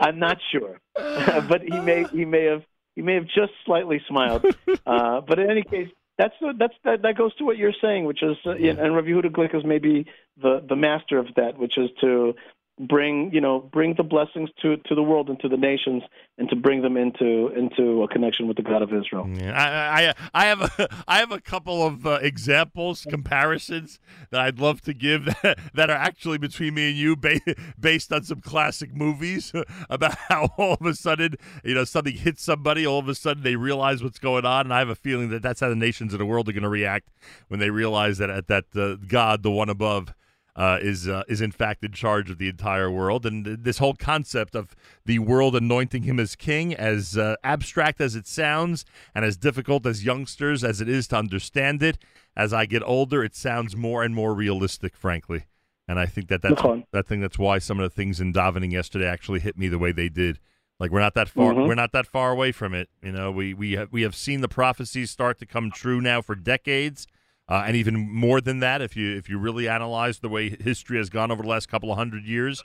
[0.00, 2.62] I'm not sure, but he may he may have
[2.96, 4.44] he may have just slightly smiled.
[4.86, 8.22] Uh, but in any case, that's that's that, that goes to what you're saying, which
[8.22, 10.06] is uh, and Rav Yehuda Glick is maybe
[10.40, 12.34] the the master of that, which is to
[12.80, 16.02] bring you know bring the blessings to to the world and to the nations
[16.36, 19.28] and to bring them into into a connection with the God of Israel.
[19.28, 23.98] Yeah, I, I I have a I have a couple of uh, examples comparisons
[24.30, 27.40] that I'd love to give that, that are actually between me and you ba-
[27.80, 29.52] based on some classic movies
[29.90, 33.42] about how all of a sudden you know something hits somebody all of a sudden
[33.42, 36.12] they realize what's going on and I have a feeling that that's how the nations
[36.12, 37.08] of the world are going to react
[37.48, 40.14] when they realize that at that uh, God the one above
[40.58, 43.24] uh, is uh, is in fact in charge of the entire world.
[43.24, 44.74] And this whole concept of
[45.06, 49.86] the world anointing him as king, as uh, abstract as it sounds, and as difficult
[49.86, 51.96] as youngsters as it is to understand it,
[52.36, 55.44] as I get older, it sounds more and more realistic, frankly.
[55.86, 58.72] And I think that that's that thing that's why some of the things in davening
[58.72, 60.40] yesterday actually hit me the way they did.
[60.80, 61.68] Like we're not that far mm-hmm.
[61.68, 62.88] we're not that far away from it.
[63.00, 66.20] You know, we we have, we have seen the prophecies start to come true now
[66.20, 67.06] for decades
[67.48, 70.98] uh, and even more than that, if you if you really analyze the way history
[70.98, 72.62] has gone over the last couple of hundred years,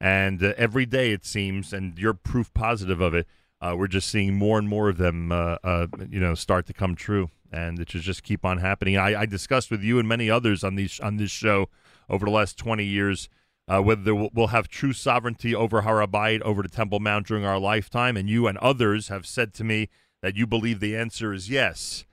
[0.00, 3.26] and uh, every day it seems, and you're proof positive of it,
[3.60, 6.72] uh, we're just seeing more and more of them, uh, uh, you know, start to
[6.72, 8.96] come true, and it should just keep on happening.
[8.96, 11.68] I, I discussed with you and many others on these on this show
[12.08, 13.28] over the last twenty years
[13.68, 17.58] uh, whether we'll have true sovereignty over Har HaBayit, over the Temple Mount during our
[17.58, 18.16] lifetime.
[18.16, 19.88] And you and others have said to me
[20.20, 22.04] that you believe the answer is yes.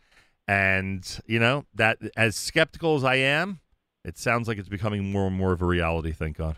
[0.49, 3.59] And, you know, that as skeptical as I am,
[4.03, 6.57] it sounds like it's becoming more and more of a reality, thank God.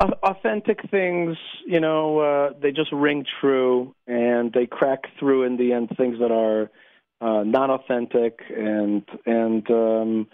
[0.00, 5.72] Authentic things, you know, uh, they just ring true and they crack through in the
[5.72, 6.70] end things that are
[7.20, 10.26] uh, not authentic and, and, um,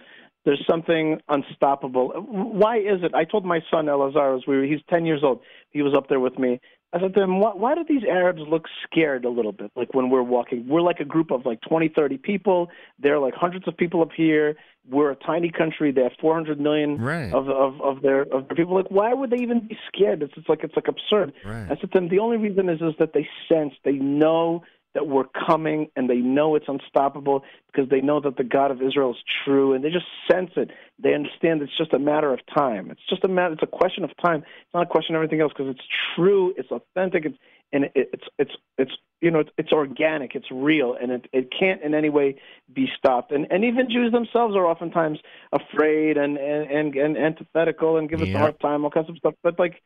[0.44, 2.10] there's something unstoppable.
[2.10, 3.14] Why is it?
[3.14, 5.40] I told my son Elazar, we were, he's 10 years old.
[5.70, 6.60] He was up there with me.
[6.96, 9.70] I said to him, why, why do these Arabs look scared a little bit?
[9.76, 12.70] Like when we're walking, we're like a group of like 20, 30 people.
[12.98, 14.56] There are like hundreds of people up here.
[14.88, 15.92] We're a tiny country.
[15.92, 17.32] They have 400 million right.
[17.32, 18.74] of, of of their of their people.
[18.74, 20.22] Like, why would they even be scared?
[20.22, 21.32] It's, it's like it's like absurd.
[21.44, 21.64] Right.
[21.64, 24.62] I said to them, the only reason is is that they sense, they know
[24.96, 28.80] that we're coming and they know it's unstoppable because they know that the God of
[28.80, 30.70] Israel is true and they just sense it.
[30.98, 32.90] They understand it's just a matter of time.
[32.90, 33.52] It's just a matter.
[33.52, 34.38] It's a question of time.
[34.38, 36.54] It's not a question of everything else because it's true.
[36.56, 37.26] It's authentic.
[37.26, 37.36] It's
[37.74, 40.34] and it, it's it's it's you know it's, it's organic.
[40.34, 42.36] It's real and it it can't in any way
[42.72, 43.32] be stopped.
[43.32, 45.18] And and even Jews themselves are oftentimes
[45.52, 48.36] afraid and and and, and antithetical and give us yeah.
[48.36, 49.34] a hard time, all kinds of stuff.
[49.42, 49.82] But like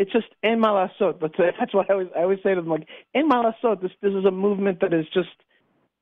[0.00, 1.20] it's just en malasot.
[1.20, 3.82] But that's what I always I always say to them like en malasot.
[3.82, 5.28] This this is a movement that is just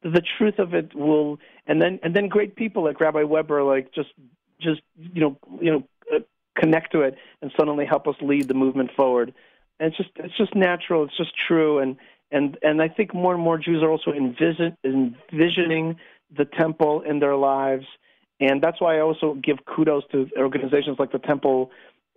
[0.03, 3.93] the truth of it will and then and then great people like Rabbi Weber like
[3.93, 4.11] just
[4.61, 5.83] just you know you know
[6.15, 6.21] uh,
[6.57, 9.35] connect to it and suddenly help us lead the movement forward.
[9.81, 11.05] And it's just it's just natural.
[11.05, 11.81] It's just true.
[11.81, 11.97] And
[12.31, 15.97] and and I think more and more Jews are also envision, envisioning
[16.37, 17.87] the temple in their lives.
[18.41, 21.71] And that's why I also give kudos to organizations like the Temple,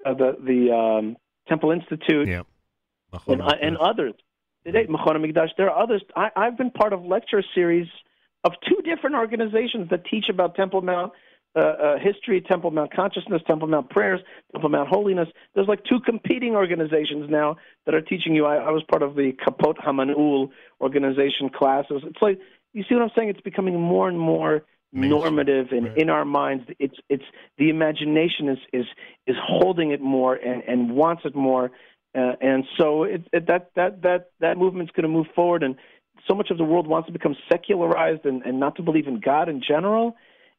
[0.05, 1.17] uh, the the um,
[1.47, 2.43] Temple Institute, yeah.
[3.27, 4.13] and, uh, and others.
[4.65, 4.87] Today,
[5.57, 6.03] There are others.
[6.15, 7.87] I, I've been part of lecture series
[8.43, 11.13] of two different organizations that teach about Temple Mount
[11.55, 14.21] uh, uh, history, Temple Mount consciousness, Temple Mount prayers,
[14.53, 15.27] Temple Mount holiness.
[15.53, 18.45] There's like two competing organizations now that are teaching you.
[18.45, 20.49] I, I was part of the Kapot Hamanul
[20.79, 22.03] organization classes.
[22.05, 22.39] It's like
[22.73, 23.29] you see what I'm saying.
[23.29, 25.97] It's becoming more and more normative and right.
[25.97, 27.23] in our minds it's it's
[27.57, 28.85] the imagination is is
[29.25, 31.71] is holding it more and and wants it more.
[32.13, 35.63] Uh, and so it, it, that that that that movement's going to move forward.
[35.63, 35.75] And
[36.27, 39.19] so much of the world wants to become secularized and, and not to believe in
[39.19, 40.15] God in general.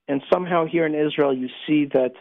[0.08, 2.12] And somehow here in Israel you see that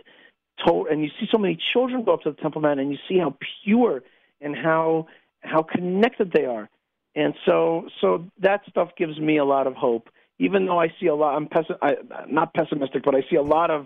[0.66, 2.98] to- and you see so many children go up to the Temple Mount and you
[3.08, 4.04] see how pure
[4.42, 5.08] and how
[5.42, 6.70] how connected they are.
[7.16, 10.10] And so so that stuff gives me a lot of hope
[10.42, 13.44] even though I see a lot, I'm pessi- I, not pessimistic, but I see a
[13.44, 13.86] lot of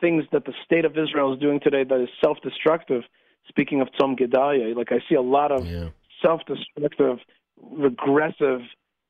[0.00, 3.02] things that the state of Israel is doing today that is self-destructive.
[3.48, 5.90] Speaking of Tzom Gedalia, like I see a lot of Yeah.
[6.20, 7.20] self-destructive,
[7.62, 8.62] regressive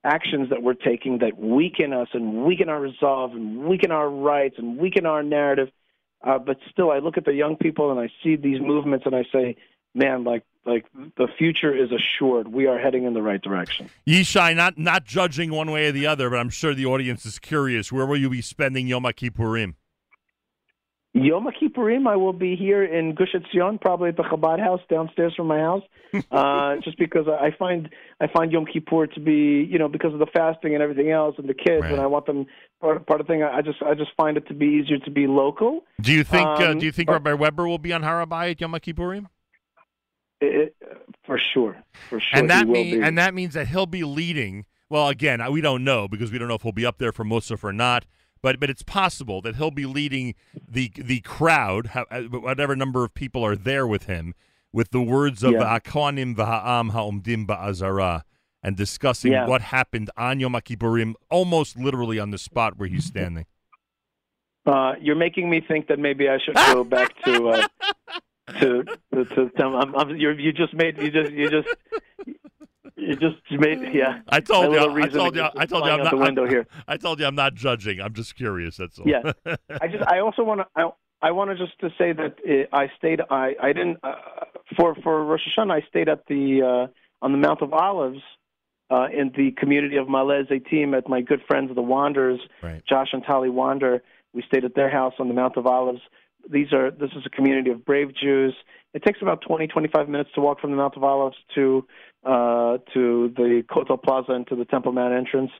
[0.04, 4.56] actions that we're taking that weaken us and weaken our resolve and weaken our rights
[4.58, 5.70] and weaken our narrative.
[6.22, 9.16] Uh, but still, I look at the young people and I see these movements and
[9.16, 9.56] I say,
[9.94, 10.84] man, like like
[11.16, 12.48] the future is assured.
[12.48, 13.90] We are heading in the right direction.
[14.06, 17.38] Yishai, not not judging one way or the other, but I'm sure the audience is
[17.38, 17.90] curious.
[17.90, 19.74] Where will you be spending Yom Kippurim?
[21.14, 25.34] Yom Kippurim, I will be here in Gush Etzion, probably at the Chabad house downstairs
[25.34, 25.82] from my house,
[26.30, 27.88] uh, just because I find
[28.20, 31.34] I find Yom Kippur to be, you know, because of the fasting and everything else,
[31.38, 31.92] and the kids, Right.
[31.92, 32.46] and I want them
[32.80, 33.42] part part of the thing.
[33.42, 35.84] I just I just find it to be easier to be local.
[36.00, 38.50] Do you think uh, Um, Do you think but- Rabbi Weber will be on Harabai
[38.52, 39.26] at Yom Kippurim?
[40.40, 40.76] It,
[41.24, 41.76] for sure,
[42.08, 42.38] for sure.
[42.38, 44.66] and that mean, and that means that he'll be leading.
[44.88, 47.24] Well, again, we don't know because we don't know if he'll be up there for
[47.24, 48.04] Musaf or not.
[48.40, 50.34] But but it's possible that he'll be leading
[50.66, 54.34] the the crowd, uh, whatever number of people are there with him,
[54.72, 58.22] with the words of Akonim v'ha'am ha'omdim ba'azara,
[58.62, 59.48] and discussing Yeah.
[59.48, 63.46] what happened on Yom Kippurim, almost literally on the spot where he's standing.
[64.66, 67.68] Uh, you're making me think that maybe I should go back to uh,
[68.60, 69.24] to to.
[69.24, 71.68] to, I'm, I'm, you just made you just you just
[72.96, 74.20] you just made yeah.
[74.28, 74.80] I told you.
[74.80, 75.48] I told you.
[75.56, 75.90] I told you.
[75.90, 76.10] I'm not.
[76.10, 76.66] the window I'm- here.
[76.86, 78.00] I told you I'm not judging.
[78.00, 78.76] I'm just curious.
[78.76, 79.06] That's all.
[79.08, 79.32] Yeah.
[79.80, 80.90] I just I also want to I,
[81.22, 84.14] I want to just to say that uh, I stayed I I didn't uh,
[84.76, 88.20] for for Rosh Hashanah I stayed at the uh, on the Mount of Olives
[88.90, 92.82] uh, in the community of Ma'ale Zeitim at my good friends the Wanderers Right.
[92.88, 96.00] Josh and Tali Wander we stayed at their house on the Mount of Olives
[96.50, 98.54] these are this is a community of brave Jews
[98.94, 101.86] it takes about 20 25 minutes to walk from the Mount of Olives to
[102.24, 105.50] uh, to the Kotel Plaza and to the Temple Mount entrance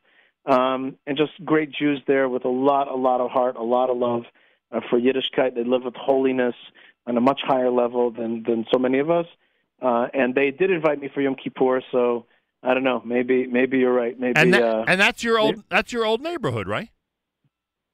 [0.49, 3.91] um, and just great Jews there with a lot, a lot of heart, a lot
[3.91, 4.23] of love
[4.73, 5.55] uh, for Yiddishkeit.
[5.55, 6.55] They live with holiness
[7.07, 9.27] on a much higher level than than so many of us.
[9.81, 12.27] Uh, and they did invite me for Yom Kippur, so
[12.63, 13.03] I don't know.
[13.05, 14.19] Maybe maybe you're right.
[14.19, 16.89] Maybe And that, uh, and that's your old that's your old neighborhood, right?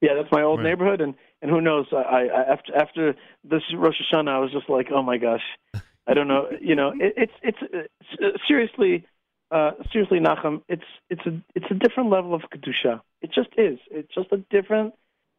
[0.05, 0.69] Yeah, that's my old Right.
[0.69, 1.87] neighborhood, and and who knows?
[1.91, 3.03] I, I after after
[3.51, 5.45] this Rosh Hashanah, I was just like, oh my gosh,
[6.09, 6.43] I don't know.
[6.69, 7.61] You know, it, it's it's
[8.23, 8.93] uh, seriously,
[9.51, 10.55] uh, seriously, Nachum.
[10.73, 13.01] It's it's a it's a different level of kedusha.
[13.23, 13.77] It just is.
[13.97, 14.93] It's just a different.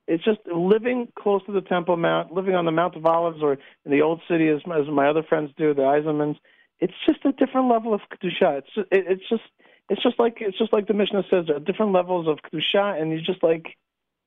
[0.08, 0.38] It's just
[0.72, 4.02] living close to the Temple Mount, living on the Mount of Olives, or in the
[4.02, 6.36] old city, as as my other friends do, the Eisenmans.
[6.78, 8.58] It's just a different level of kedusha.
[8.58, 9.46] It's just, it, it's just
[9.90, 13.00] it's just like it's just like the Mishnah says, there are different levels of kedusha,
[13.00, 13.66] and you just like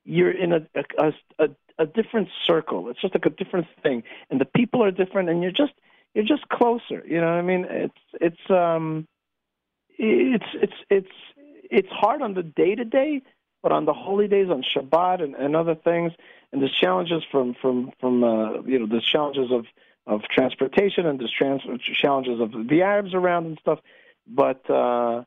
[0.09, 0.61] you're in a
[0.97, 2.89] a, a a different circle.
[2.89, 5.73] It's just like a different thing, and the people are different, and you're just
[6.13, 7.03] you're just closer.
[7.07, 7.65] You know what I mean?
[7.69, 9.07] It's it's um
[9.97, 11.15] it's it's it's
[11.69, 13.21] it's hard on the day to day,
[13.61, 16.11] but on the holy days, on Shabbat and, and other things,
[16.51, 19.65] and there's challenges from from from uh, you know there's challenges of
[20.07, 21.61] of transportation and there's trans-
[22.01, 23.79] challenges of the Arabs around and stuff,
[24.27, 24.69] but.
[24.69, 25.23] uh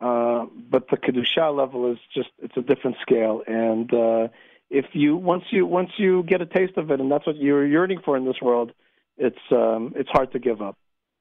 [0.00, 4.28] uh, but the kedusha level is just it's a different scale, and uh,
[4.70, 7.66] if you once you once you get a taste of it, and that's what you're
[7.66, 8.72] yearning for in this world,
[9.16, 10.76] it's um, it's hard to give up.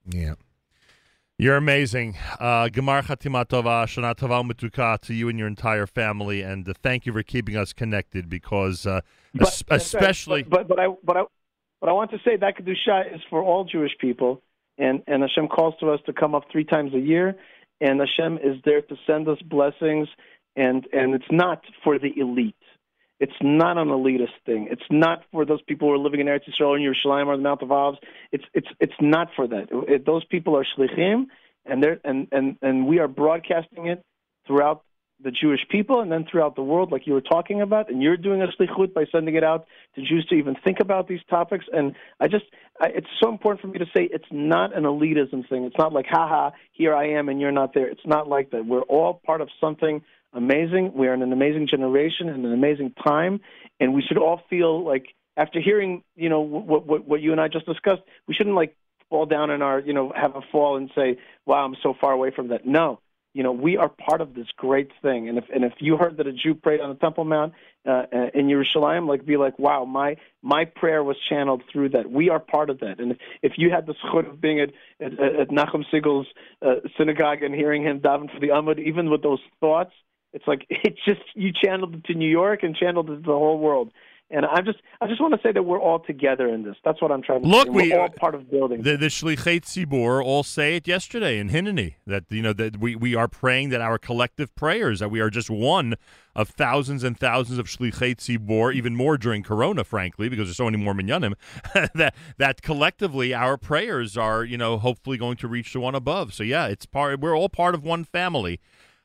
[0.10, 0.34] Yeah.
[1.40, 2.16] You're amazing.
[2.40, 7.06] Uh, Gemar Chatima Tova, Shana Tova to you and your entire family, and uh, thank
[7.08, 9.02] you for keeping us connected because, uh,
[9.34, 10.44] But- es- especially.
[10.44, 11.24] but, but but I but I
[11.82, 14.42] but I want to say that kedusha is for all Jewish people,
[14.78, 17.36] and and Hashem calls to us to come up three times a year,
[17.82, 20.08] and Hashem is there to send us blessings,
[20.56, 22.56] and and it's not for the elite.
[23.20, 24.68] It's not an elitist thing.
[24.70, 27.44] It's not for those people who are living in Eretz Yisrael and Yerushalayim or the
[27.44, 28.00] Mount of Olives.
[28.32, 29.68] It's it's it's not for that.
[29.88, 31.28] It, those people are shlichim,
[31.66, 34.04] and they're and and and we are broadcasting it
[34.46, 34.84] throughout
[35.24, 37.90] the Jewish people and then throughout the world, like you were talking about.
[37.90, 41.08] And you're doing a shlichut by sending it out to Jews to even think about
[41.08, 41.66] these topics.
[41.72, 42.46] And I just,
[42.82, 45.64] I, it's so important for me to say it's not an elitism thing.
[45.64, 47.88] It's not like, haha, here I am and you're not there.
[47.88, 48.66] It's not like that.
[48.66, 50.02] We're all part of something
[50.34, 50.94] amazing.
[50.96, 53.40] We are in an amazing generation and an amazing time,
[53.80, 55.08] and we should all feel like
[55.38, 58.76] after hearing, you know, what what, what you and I just discussed, we shouldn't like
[59.10, 62.12] fall down in our, you know, have a fall and say, "Wow, I'm so far
[62.12, 63.00] away from that." No,
[63.34, 65.28] you know, we are part of this great thing.
[65.28, 67.54] And if and if you heard that a Jew prayed on the Temple Mount
[67.86, 72.30] uh, in Yerushalayim, like be like, "Wow, my my prayer was channeled through that." We
[72.30, 73.00] are part of that.
[73.00, 74.70] And if, if you had the zechut of being at
[75.00, 76.28] at, at Nachum Segal's
[76.62, 79.94] uh, synagogue and hearing him daven for the Amud, even with those thoughts
[80.34, 83.28] it's like it just you channeled it to New York and channeled it to the
[83.28, 83.92] whole world.
[84.34, 86.76] And I just I just want to say that we're all together in this.
[86.84, 87.72] That's what I'm trying to Look, say.
[87.72, 88.82] we- we're all uh, part of building.
[88.82, 92.96] The, the Shlichei Tzibur all say it yesterday in Hineni that you know that we,
[92.96, 95.96] we are praying that our collective prayers that we are just one
[96.36, 100.66] of thousands and thousands of Shlichei Tzibur, even more during Corona, frankly, because there's so
[100.66, 101.36] many more minyanim.
[101.94, 106.34] that that collectively our prayers are you know hopefully going to reach the one above.
[106.34, 107.20] So yeah, it's part.
[107.20, 108.60] We're all part of one family.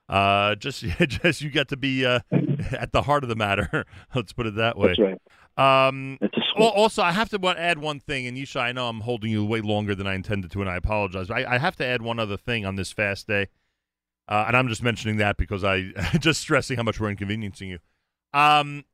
[0.09, 2.21] Uh, just just you got to be uh,
[2.73, 3.85] at the heart of the matter.
[4.15, 4.89] Let's put it that way.
[4.89, 5.21] That's right.
[5.91, 6.19] Um,
[6.57, 9.45] well, also, I have to add one thing, and Yishai, I know I'm holding you
[9.45, 11.31] way longer than I intended to, and I apologize.
[11.31, 13.49] I, I have to add one other thing on this fast day,
[14.29, 17.79] uh, and I'm just mentioning that because I just stressing how much we're inconveniencing you.
[18.33, 18.85] Um,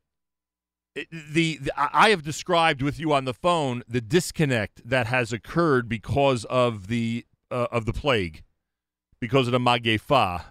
[0.94, 5.32] the, the I I have described with you on the phone the disconnect that has
[5.32, 8.42] occurred because of the uh, of the plague,
[9.20, 10.44] because of the magefa,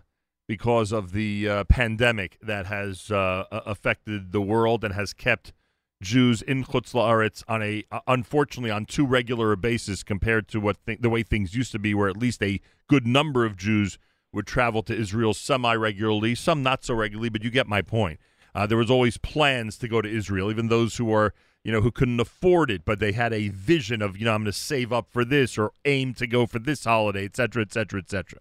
[0.53, 5.51] because of the uh, pandemic that has uh, affected the world and has kept
[5.99, 10.59] Jews in Chutz La'aretz on a uh, unfortunately on too regular a basis compared to
[10.59, 13.57] what th- the way things used to be, where at least a good number of
[13.57, 13.97] Jews
[14.31, 18.19] would travel to Israel semi regularly, some not so regularly, but you get my point.
[18.53, 21.81] Uh, there was always plans to go to Israel, even those who are you know
[21.81, 24.59] who couldn't afford it, but they had a vision of you know I'm going to
[24.59, 27.99] save up for this or aim to go for this holiday, et cetera, et cetera,
[27.99, 28.39] et cetera.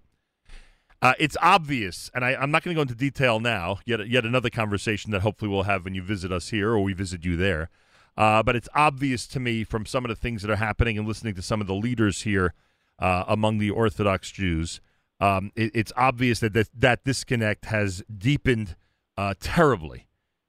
[1.02, 3.80] Uh, it's obvious, and I, I'm not going to go into detail now.
[3.84, 6.92] Yet, yet another conversation that hopefully we'll have when you visit us here or we
[6.92, 7.70] visit you there.
[8.16, 11.08] Uh, but it's obvious to me from some of the things that are happening and
[11.08, 12.54] listening to some of the leaders here
[13.00, 14.80] uh, among the Orthodox Jews.
[15.18, 18.76] Um, it, it's obvious that that, that disconnect has deepened
[19.16, 20.06] uh, terribly,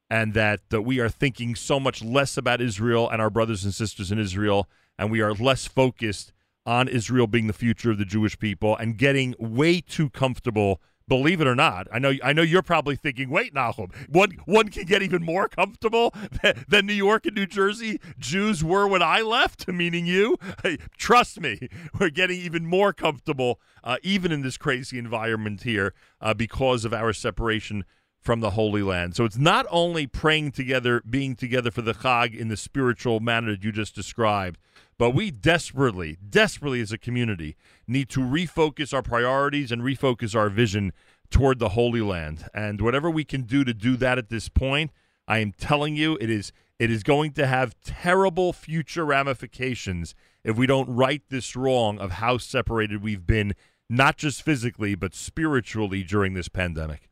[0.09, 3.73] and that that we are thinking so much less about Israel and our brothers and
[3.73, 6.31] sisters in Israel, and we are less focused
[6.65, 10.81] on Israel being the future of the Jewish people and getting way too comfortable.
[11.05, 14.69] Believe it or not, I know I know you're probably thinking, wait, Nachum, one one
[14.69, 16.13] can get even more comfortable
[16.69, 20.37] than, New York and New Jersey Jews were when I left, meaning you.
[20.63, 21.67] Hey, trust me,
[21.99, 26.93] we're getting even more comfortable, uh, even in this crazy environment here, uh, because of
[26.93, 27.83] our separation
[28.23, 29.15] from the Holy Land.
[29.15, 33.51] So it's not only praying together, being together for the Chag in the spiritual manner
[33.51, 34.57] that you just described,
[34.97, 37.55] but we desperately, desperately as a community
[37.87, 40.93] need to refocus our priorities and refocus our vision
[41.29, 42.45] toward the Holy Land.
[42.53, 44.91] And whatever we can do to do that at this point,
[45.27, 50.57] I am telling you, it is it is going to have terrible future ramifications if
[50.57, 53.53] we don't right this wrong of how separated we've been,
[53.89, 57.09] not just physically, but spiritually during this pandemic.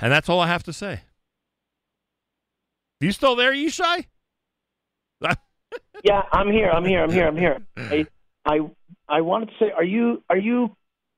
[0.00, 1.00] And that's all I have to say.
[3.00, 4.06] You still there, Yishai?
[6.04, 6.70] Yeah, I'm here.
[6.70, 7.02] I'm here.
[7.02, 7.26] I'm here.
[7.26, 7.58] I'm here.
[7.76, 8.06] I,
[8.44, 8.60] I,
[9.08, 10.76] I wanted to say, are you, are you,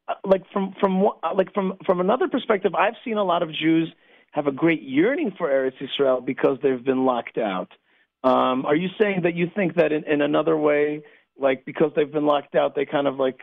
[0.08, 2.74] uh, like from from uh, like from from another perspective?
[2.74, 3.92] I've seen a lot of Jews
[4.32, 7.70] have a great yearning for Eretz Israel because they've been locked out.
[8.24, 11.02] Um, are you saying that you think that in, in another way,
[11.38, 13.38] like because they've been locked out, they kind of like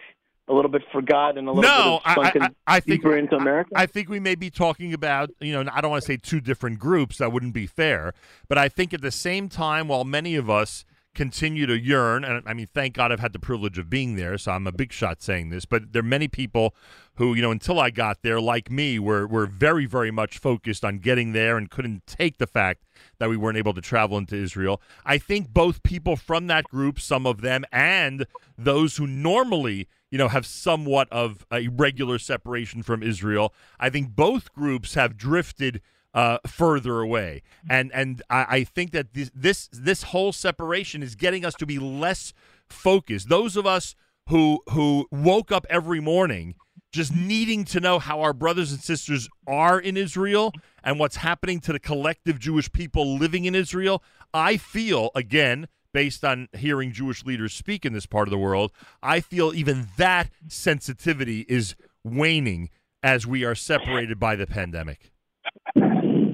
[0.47, 3.71] a little bit forgotten a little no, bit I, I, I think, deeper into America?
[3.75, 6.17] I, I think we may be talking about, you know, I don't want to say
[6.17, 8.13] two different groups, that wouldn't be fair.
[8.47, 10.85] But I think at the same time, while many of us
[11.15, 12.23] continue to yearn.
[12.23, 14.71] And I mean, thank God I've had the privilege of being there, so I'm a
[14.71, 15.65] big shot saying this.
[15.65, 16.75] But there are many people
[17.15, 20.85] who, you know, until I got there, like me, were were very, very much focused
[20.85, 22.83] on getting there and couldn't take the fact
[23.17, 24.81] that we weren't able to travel into Israel.
[25.05, 28.27] I think both people from that group, some of them, and
[28.57, 33.53] those who normally you know, have somewhat of a regular separation from Israel.
[33.81, 35.81] I think both groups have drifted
[36.13, 37.41] uh, further away.
[37.69, 41.65] And and I, I think that this, this this whole separation is getting us to
[41.65, 42.31] be less
[42.69, 43.27] focused.
[43.27, 43.93] Those of us
[44.29, 46.55] who who woke up every morning
[46.93, 51.59] just needing to know how our brothers and sisters are in Israel and what's happening
[51.59, 54.01] to the collective Jewish people living in Israel,
[54.33, 58.73] I feel again based on hearing Jewish leaders speak in this part of the world,
[59.01, 61.73] I feel even that sensitivity is
[62.03, 62.69] waning
[63.01, 65.13] as we are separated by the pandemic.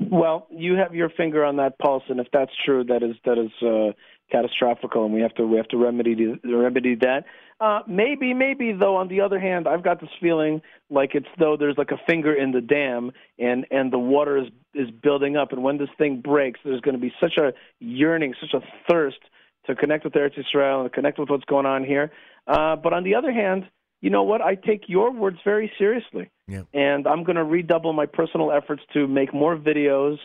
[0.09, 3.37] Well, you have your finger on that pulse, and if that's true, that is that
[3.37, 3.93] is uh,
[4.31, 7.25] catastrophic, and we have to we have to remedy remedy that.
[7.59, 8.95] Uh, maybe, maybe though.
[8.95, 12.33] On the other hand, I've got this feeling like it's though there's like a finger
[12.33, 16.19] in the dam, and and the water is is building up, and when this thing
[16.19, 19.19] breaks, there's going to be such a yearning, such a thirst
[19.65, 22.11] to connect with Eretz Israel and connect with what's going on here.
[22.47, 23.69] Uh, but on the other hand,
[24.01, 24.41] you know what?
[24.41, 26.29] I take your words very seriously.
[26.47, 26.63] Yeah.
[26.73, 30.17] And I'm going to redouble my personal efforts to make more videos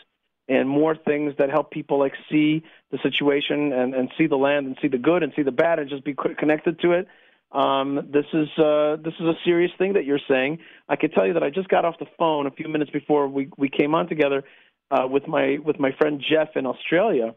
[0.48, 4.66] and more things that help people like see the situation and, and see the land
[4.66, 7.08] and see the good and see the bad and just be connected to it.
[7.52, 10.58] Um, this is uh, this is a serious thing that you're saying.
[10.88, 13.28] I can tell you that I just got off the phone a few minutes before
[13.28, 14.44] we, we came on together
[14.90, 17.34] uh, with my with my friend Jeff in Australia,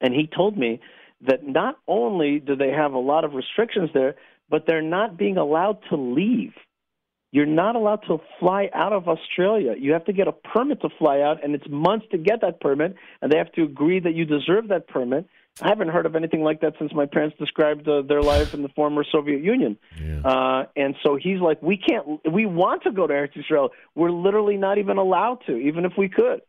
[0.00, 0.80] and he told me
[1.26, 4.16] that not only do they have a lot of restrictions there,
[4.48, 6.52] but they're not being allowed to leave.
[7.30, 9.74] You're not allowed to fly out of Australia.
[9.78, 12.60] You have to get a permit to fly out, and it's months to get that
[12.60, 15.26] permit, and they have to agree that you deserve that permit.
[15.62, 18.62] I haven't heard of anything like that since my parents described uh, their life in
[18.62, 19.78] the former Soviet Union.
[19.98, 20.20] Yeah.
[20.20, 23.70] Uh, and so he's like, we can't, we want to go to Eretz Israel.
[23.94, 26.42] We're literally not even allowed to, even if we could.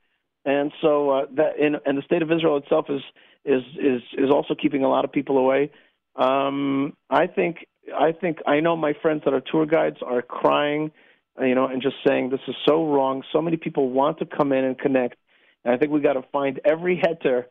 [0.46, 3.02] And so uh, that, in, and the state of Israel itself is
[3.46, 5.72] is is is also keeping a lot of people away.
[6.16, 7.66] Um, I think
[7.96, 10.92] I think I know my friends that are tour guides are crying,
[11.40, 13.24] you know, and just saying this is so wrong.
[13.32, 15.18] So many people want to come in and connect,
[15.64, 17.46] and I think we got to find every heter,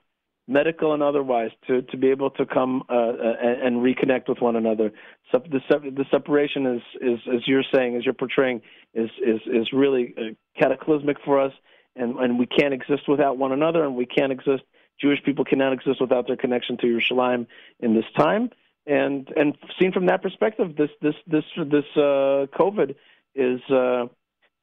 [0.46, 4.40] medical and otherwise, to to be able to come uh, uh and, and reconnect with
[4.40, 4.92] one another.
[5.30, 8.60] So the the separation is is as you're saying, as you're portraying,
[8.94, 11.52] is is is really uh, cataclysmic for us,
[11.96, 14.62] and and we can't exist without one another, and we can't exist.
[15.00, 17.46] Jewish people cannot exist without their connection to Yerushalayim
[17.80, 18.50] in this time
[18.86, 22.94] and and seen from that perspective, this this this this uh, COVID
[23.34, 23.60] is.
[23.70, 24.06] Uh,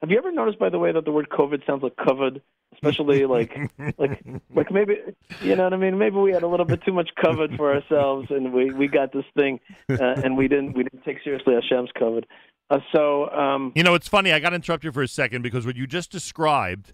[0.00, 2.40] have you ever noticed, by the way, that the word COVID sounds like covered,
[2.74, 3.56] especially like
[3.98, 4.22] like
[4.54, 4.96] like maybe
[5.42, 5.98] you know what I mean?
[5.98, 9.12] Maybe we had a little bit too much covered for ourselves, and we we got
[9.12, 12.26] this thing, uh, and we didn't we didn't take seriously Hashem's covered.
[12.68, 14.32] Uh, so um, you know, it's funny.
[14.32, 16.92] I got to interrupt you for a second because what you just described,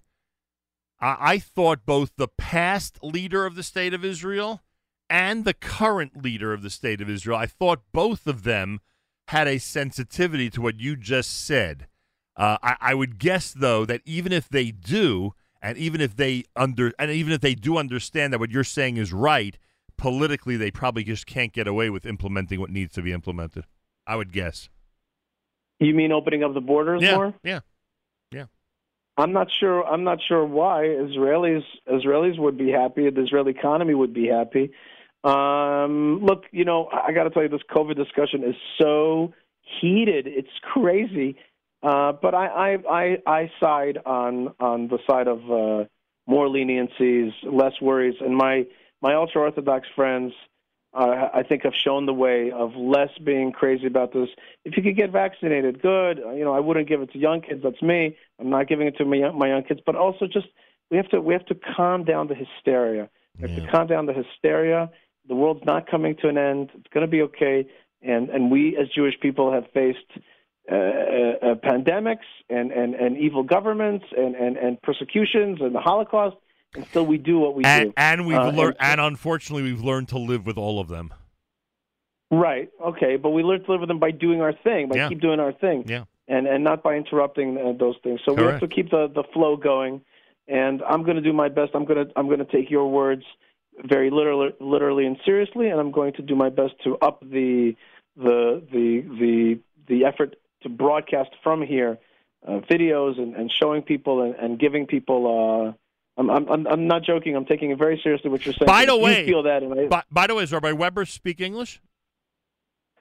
[0.99, 4.61] I, I thought both the past leader of the state of Israel
[5.09, 7.37] and the current leader of the state of Israel.
[7.37, 8.79] I thought both of them
[9.29, 11.87] had a sensitivity to what you just said.
[12.35, 16.43] Uh, I, I, would guess, though, that even if they do, and even if they
[16.55, 19.57] under, and even if they do understand that what you're saying is right,
[19.97, 23.65] politically they probably just can't get away with implementing what needs to be implemented.
[24.05, 24.69] I would guess.
[25.79, 27.33] You mean opening up the borders yeah, more?
[27.43, 27.53] Yeah.
[27.53, 27.59] Yeah.
[29.17, 29.85] I'm not sure.
[29.85, 33.09] I'm not sure why Israelis Israelis would be happy.
[33.09, 34.71] The Israeli economy would be happy.
[35.23, 39.33] Um, look, you know, I got to tell you, this COVID discussion is so
[39.81, 40.27] heated.
[40.27, 41.37] It's crazy.
[41.81, 45.85] Uh, but I, I, I, I side on on the side of uh,
[46.27, 48.65] more leniencies, less worries, and my
[49.01, 50.33] my ultra orthodox friends
[50.93, 54.29] uh, I think have shown the way of less being crazy about this.
[54.65, 56.17] If you could get vaccinated, good.
[56.17, 57.61] You know, I wouldn't give it to young kids.
[57.63, 58.17] That's me.
[58.39, 59.81] I'm not giving it to my my young kids.
[59.85, 60.47] But also, just
[60.89, 63.09] we have to we have to calm down the hysteria.
[63.39, 63.65] We have Yeah.
[63.65, 64.89] to calm down the hysteria.
[65.27, 66.71] The world's not coming to an end.
[66.73, 67.67] It's going to be okay.
[68.01, 70.11] And and we as Jewish people have faced
[70.69, 76.35] uh, uh, pandemics and, and, and evil governments and, and, and persecutions and the Holocaust,
[76.75, 77.93] and still we do what we And, do.
[77.97, 81.13] and we've Uh, learned, and- and unfortunately, we've learned to live with all of them.
[82.29, 82.69] Right.
[82.81, 83.15] Okay.
[83.15, 85.09] But we learn to live with them by doing our thing, by Yeah.
[85.09, 86.03] keep doing our thing, Yeah.
[86.27, 88.19] and and not by interrupting uh, those things.
[88.25, 90.01] So we have to keep the, the flow going.
[90.49, 91.71] And I'm going to do my best.
[91.73, 93.23] I'm going to I'm going to take your words
[93.83, 97.75] very literally, literally and seriously, and I'm going to do my best to up the
[98.17, 101.97] the the the the effort to broadcast from here
[102.45, 105.75] uh, videos and, and showing people and, and giving people.
[106.17, 107.35] I'm, I'm I'm not joking.
[107.35, 108.29] I'm taking it very seriously.
[108.31, 108.65] What you're saying.
[108.67, 111.39] By the You way- feel that, I, By, by the way, does Rabbi Weber speak
[111.39, 111.79] English?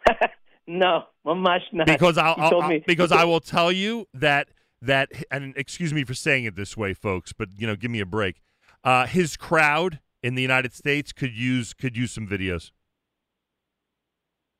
[0.66, 1.86] no, mamash not.
[1.86, 4.48] Because I'll, I'll- I'll- because I will tell you that
[4.82, 8.00] that and excuse me for saying it this way, folks, but you know, give me
[8.00, 8.42] a break.
[8.84, 12.70] Uh, his crowd in the United States could use could use some videos.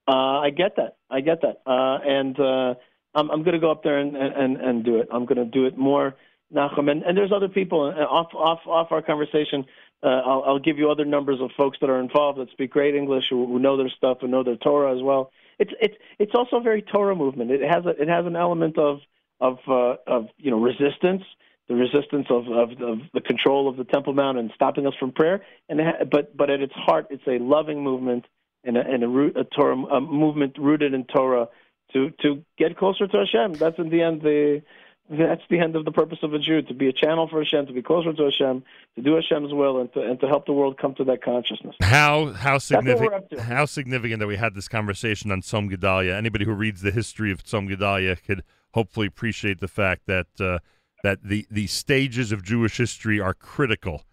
[0.09, 0.97] Uh, I get that.
[1.11, 1.63] I get that.
[1.67, 2.75] Uh, and uh,
[3.15, 5.09] I'm, I'm going to go up there and, and, and do it.
[5.11, 6.15] I'm going to do it more,
[6.55, 6.91] Nachum.
[6.91, 9.65] And, and there's other people uh, off off off our conversation.
[10.03, 12.95] Uh, I'll, I'll give you other numbers of folks that are involved that speak great
[12.95, 15.33] English, who, who know their stuff, and know their Torah as well.
[15.59, 17.51] It's it's it's also a very Torah movement.
[17.51, 19.01] It has a, it has an element of
[19.41, 21.23] of uh, of you know resistance,
[21.69, 25.13] the resistance of, of of the control of the Temple Mount and stopping us from
[25.13, 25.43] prayer.
[25.69, 28.27] And ha- but but at its heart, it's a loving movement
[28.65, 31.49] and a, and a, root, a Torah a movement rooted in Torah
[31.93, 33.55] to to get closer to Hashem.
[33.55, 34.63] That's in the end the
[35.09, 37.67] that's the end of the purpose of a Jew to be a channel for Hashem,
[37.67, 38.65] to be closer to Hashem,
[38.97, 41.77] to do Hashem's will, and to and to help the world come to that consciousness.
[41.81, 46.15] How how significant how significant that we had this conversation on Tzom Gedalia.
[46.17, 48.43] Anybody who reads the history of Tzom Gedalia could
[48.75, 50.59] hopefully appreciate the fact that uh,
[51.03, 54.05] that the the stages of Jewish history are critical.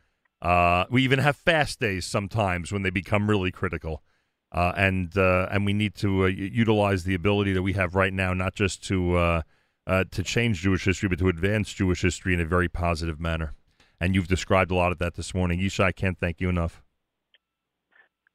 [0.42, 4.04] Uh, we even have fast days sometimes when they become really critical,
[4.52, 8.14] uh, and uh, and we need to uh, utilize the ability that we have right
[8.14, 9.44] now, not just to
[9.88, 13.54] uh, to change Jewish history, but to advance Jewish history in a very positive manner.
[14.00, 15.86] And you've described a lot of that this morning, Yishai.
[15.86, 16.82] I can't thank you enough.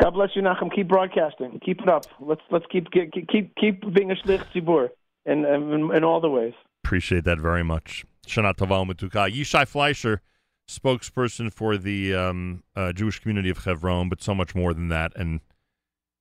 [0.00, 0.74] God bless you, Nachum.
[0.74, 1.60] Keep broadcasting.
[1.64, 2.04] Keep it up.
[2.20, 4.90] Let's let's keep keep keep, keep being a shlich tzibur
[5.26, 6.54] in, in in all the ways.
[6.84, 8.04] Appreciate that very much.
[8.26, 9.30] Shana Tova Matuka.
[9.30, 10.20] Yishai Fleischer,
[10.68, 15.12] spokesperson for the um, uh, Jewish community of Hebron, but so much more than that.
[15.16, 15.40] And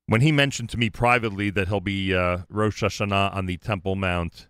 [0.07, 3.95] when he mentioned to me privately that he'll be uh, Rosh Hashanah on the Temple
[3.95, 4.47] Mount,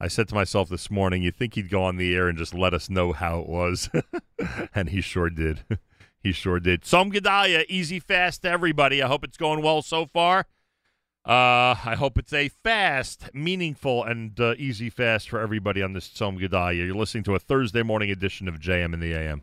[0.00, 2.52] I said to myself this morning, you think he'd go on the air and just
[2.52, 3.88] let us know how it was?
[4.74, 5.64] and he sure did.
[6.22, 6.82] he sure did.
[6.82, 9.02] Tzom Gedalia, easy fast to everybody.
[9.02, 10.46] I hope it's going well so far.
[11.26, 16.08] Uh, I hope it's a fast, meaningful, and uh, easy fast for everybody on this
[16.08, 16.84] Tzom Gedalia.
[16.84, 19.40] You're listening to a Thursday morning edition of JM in the AM.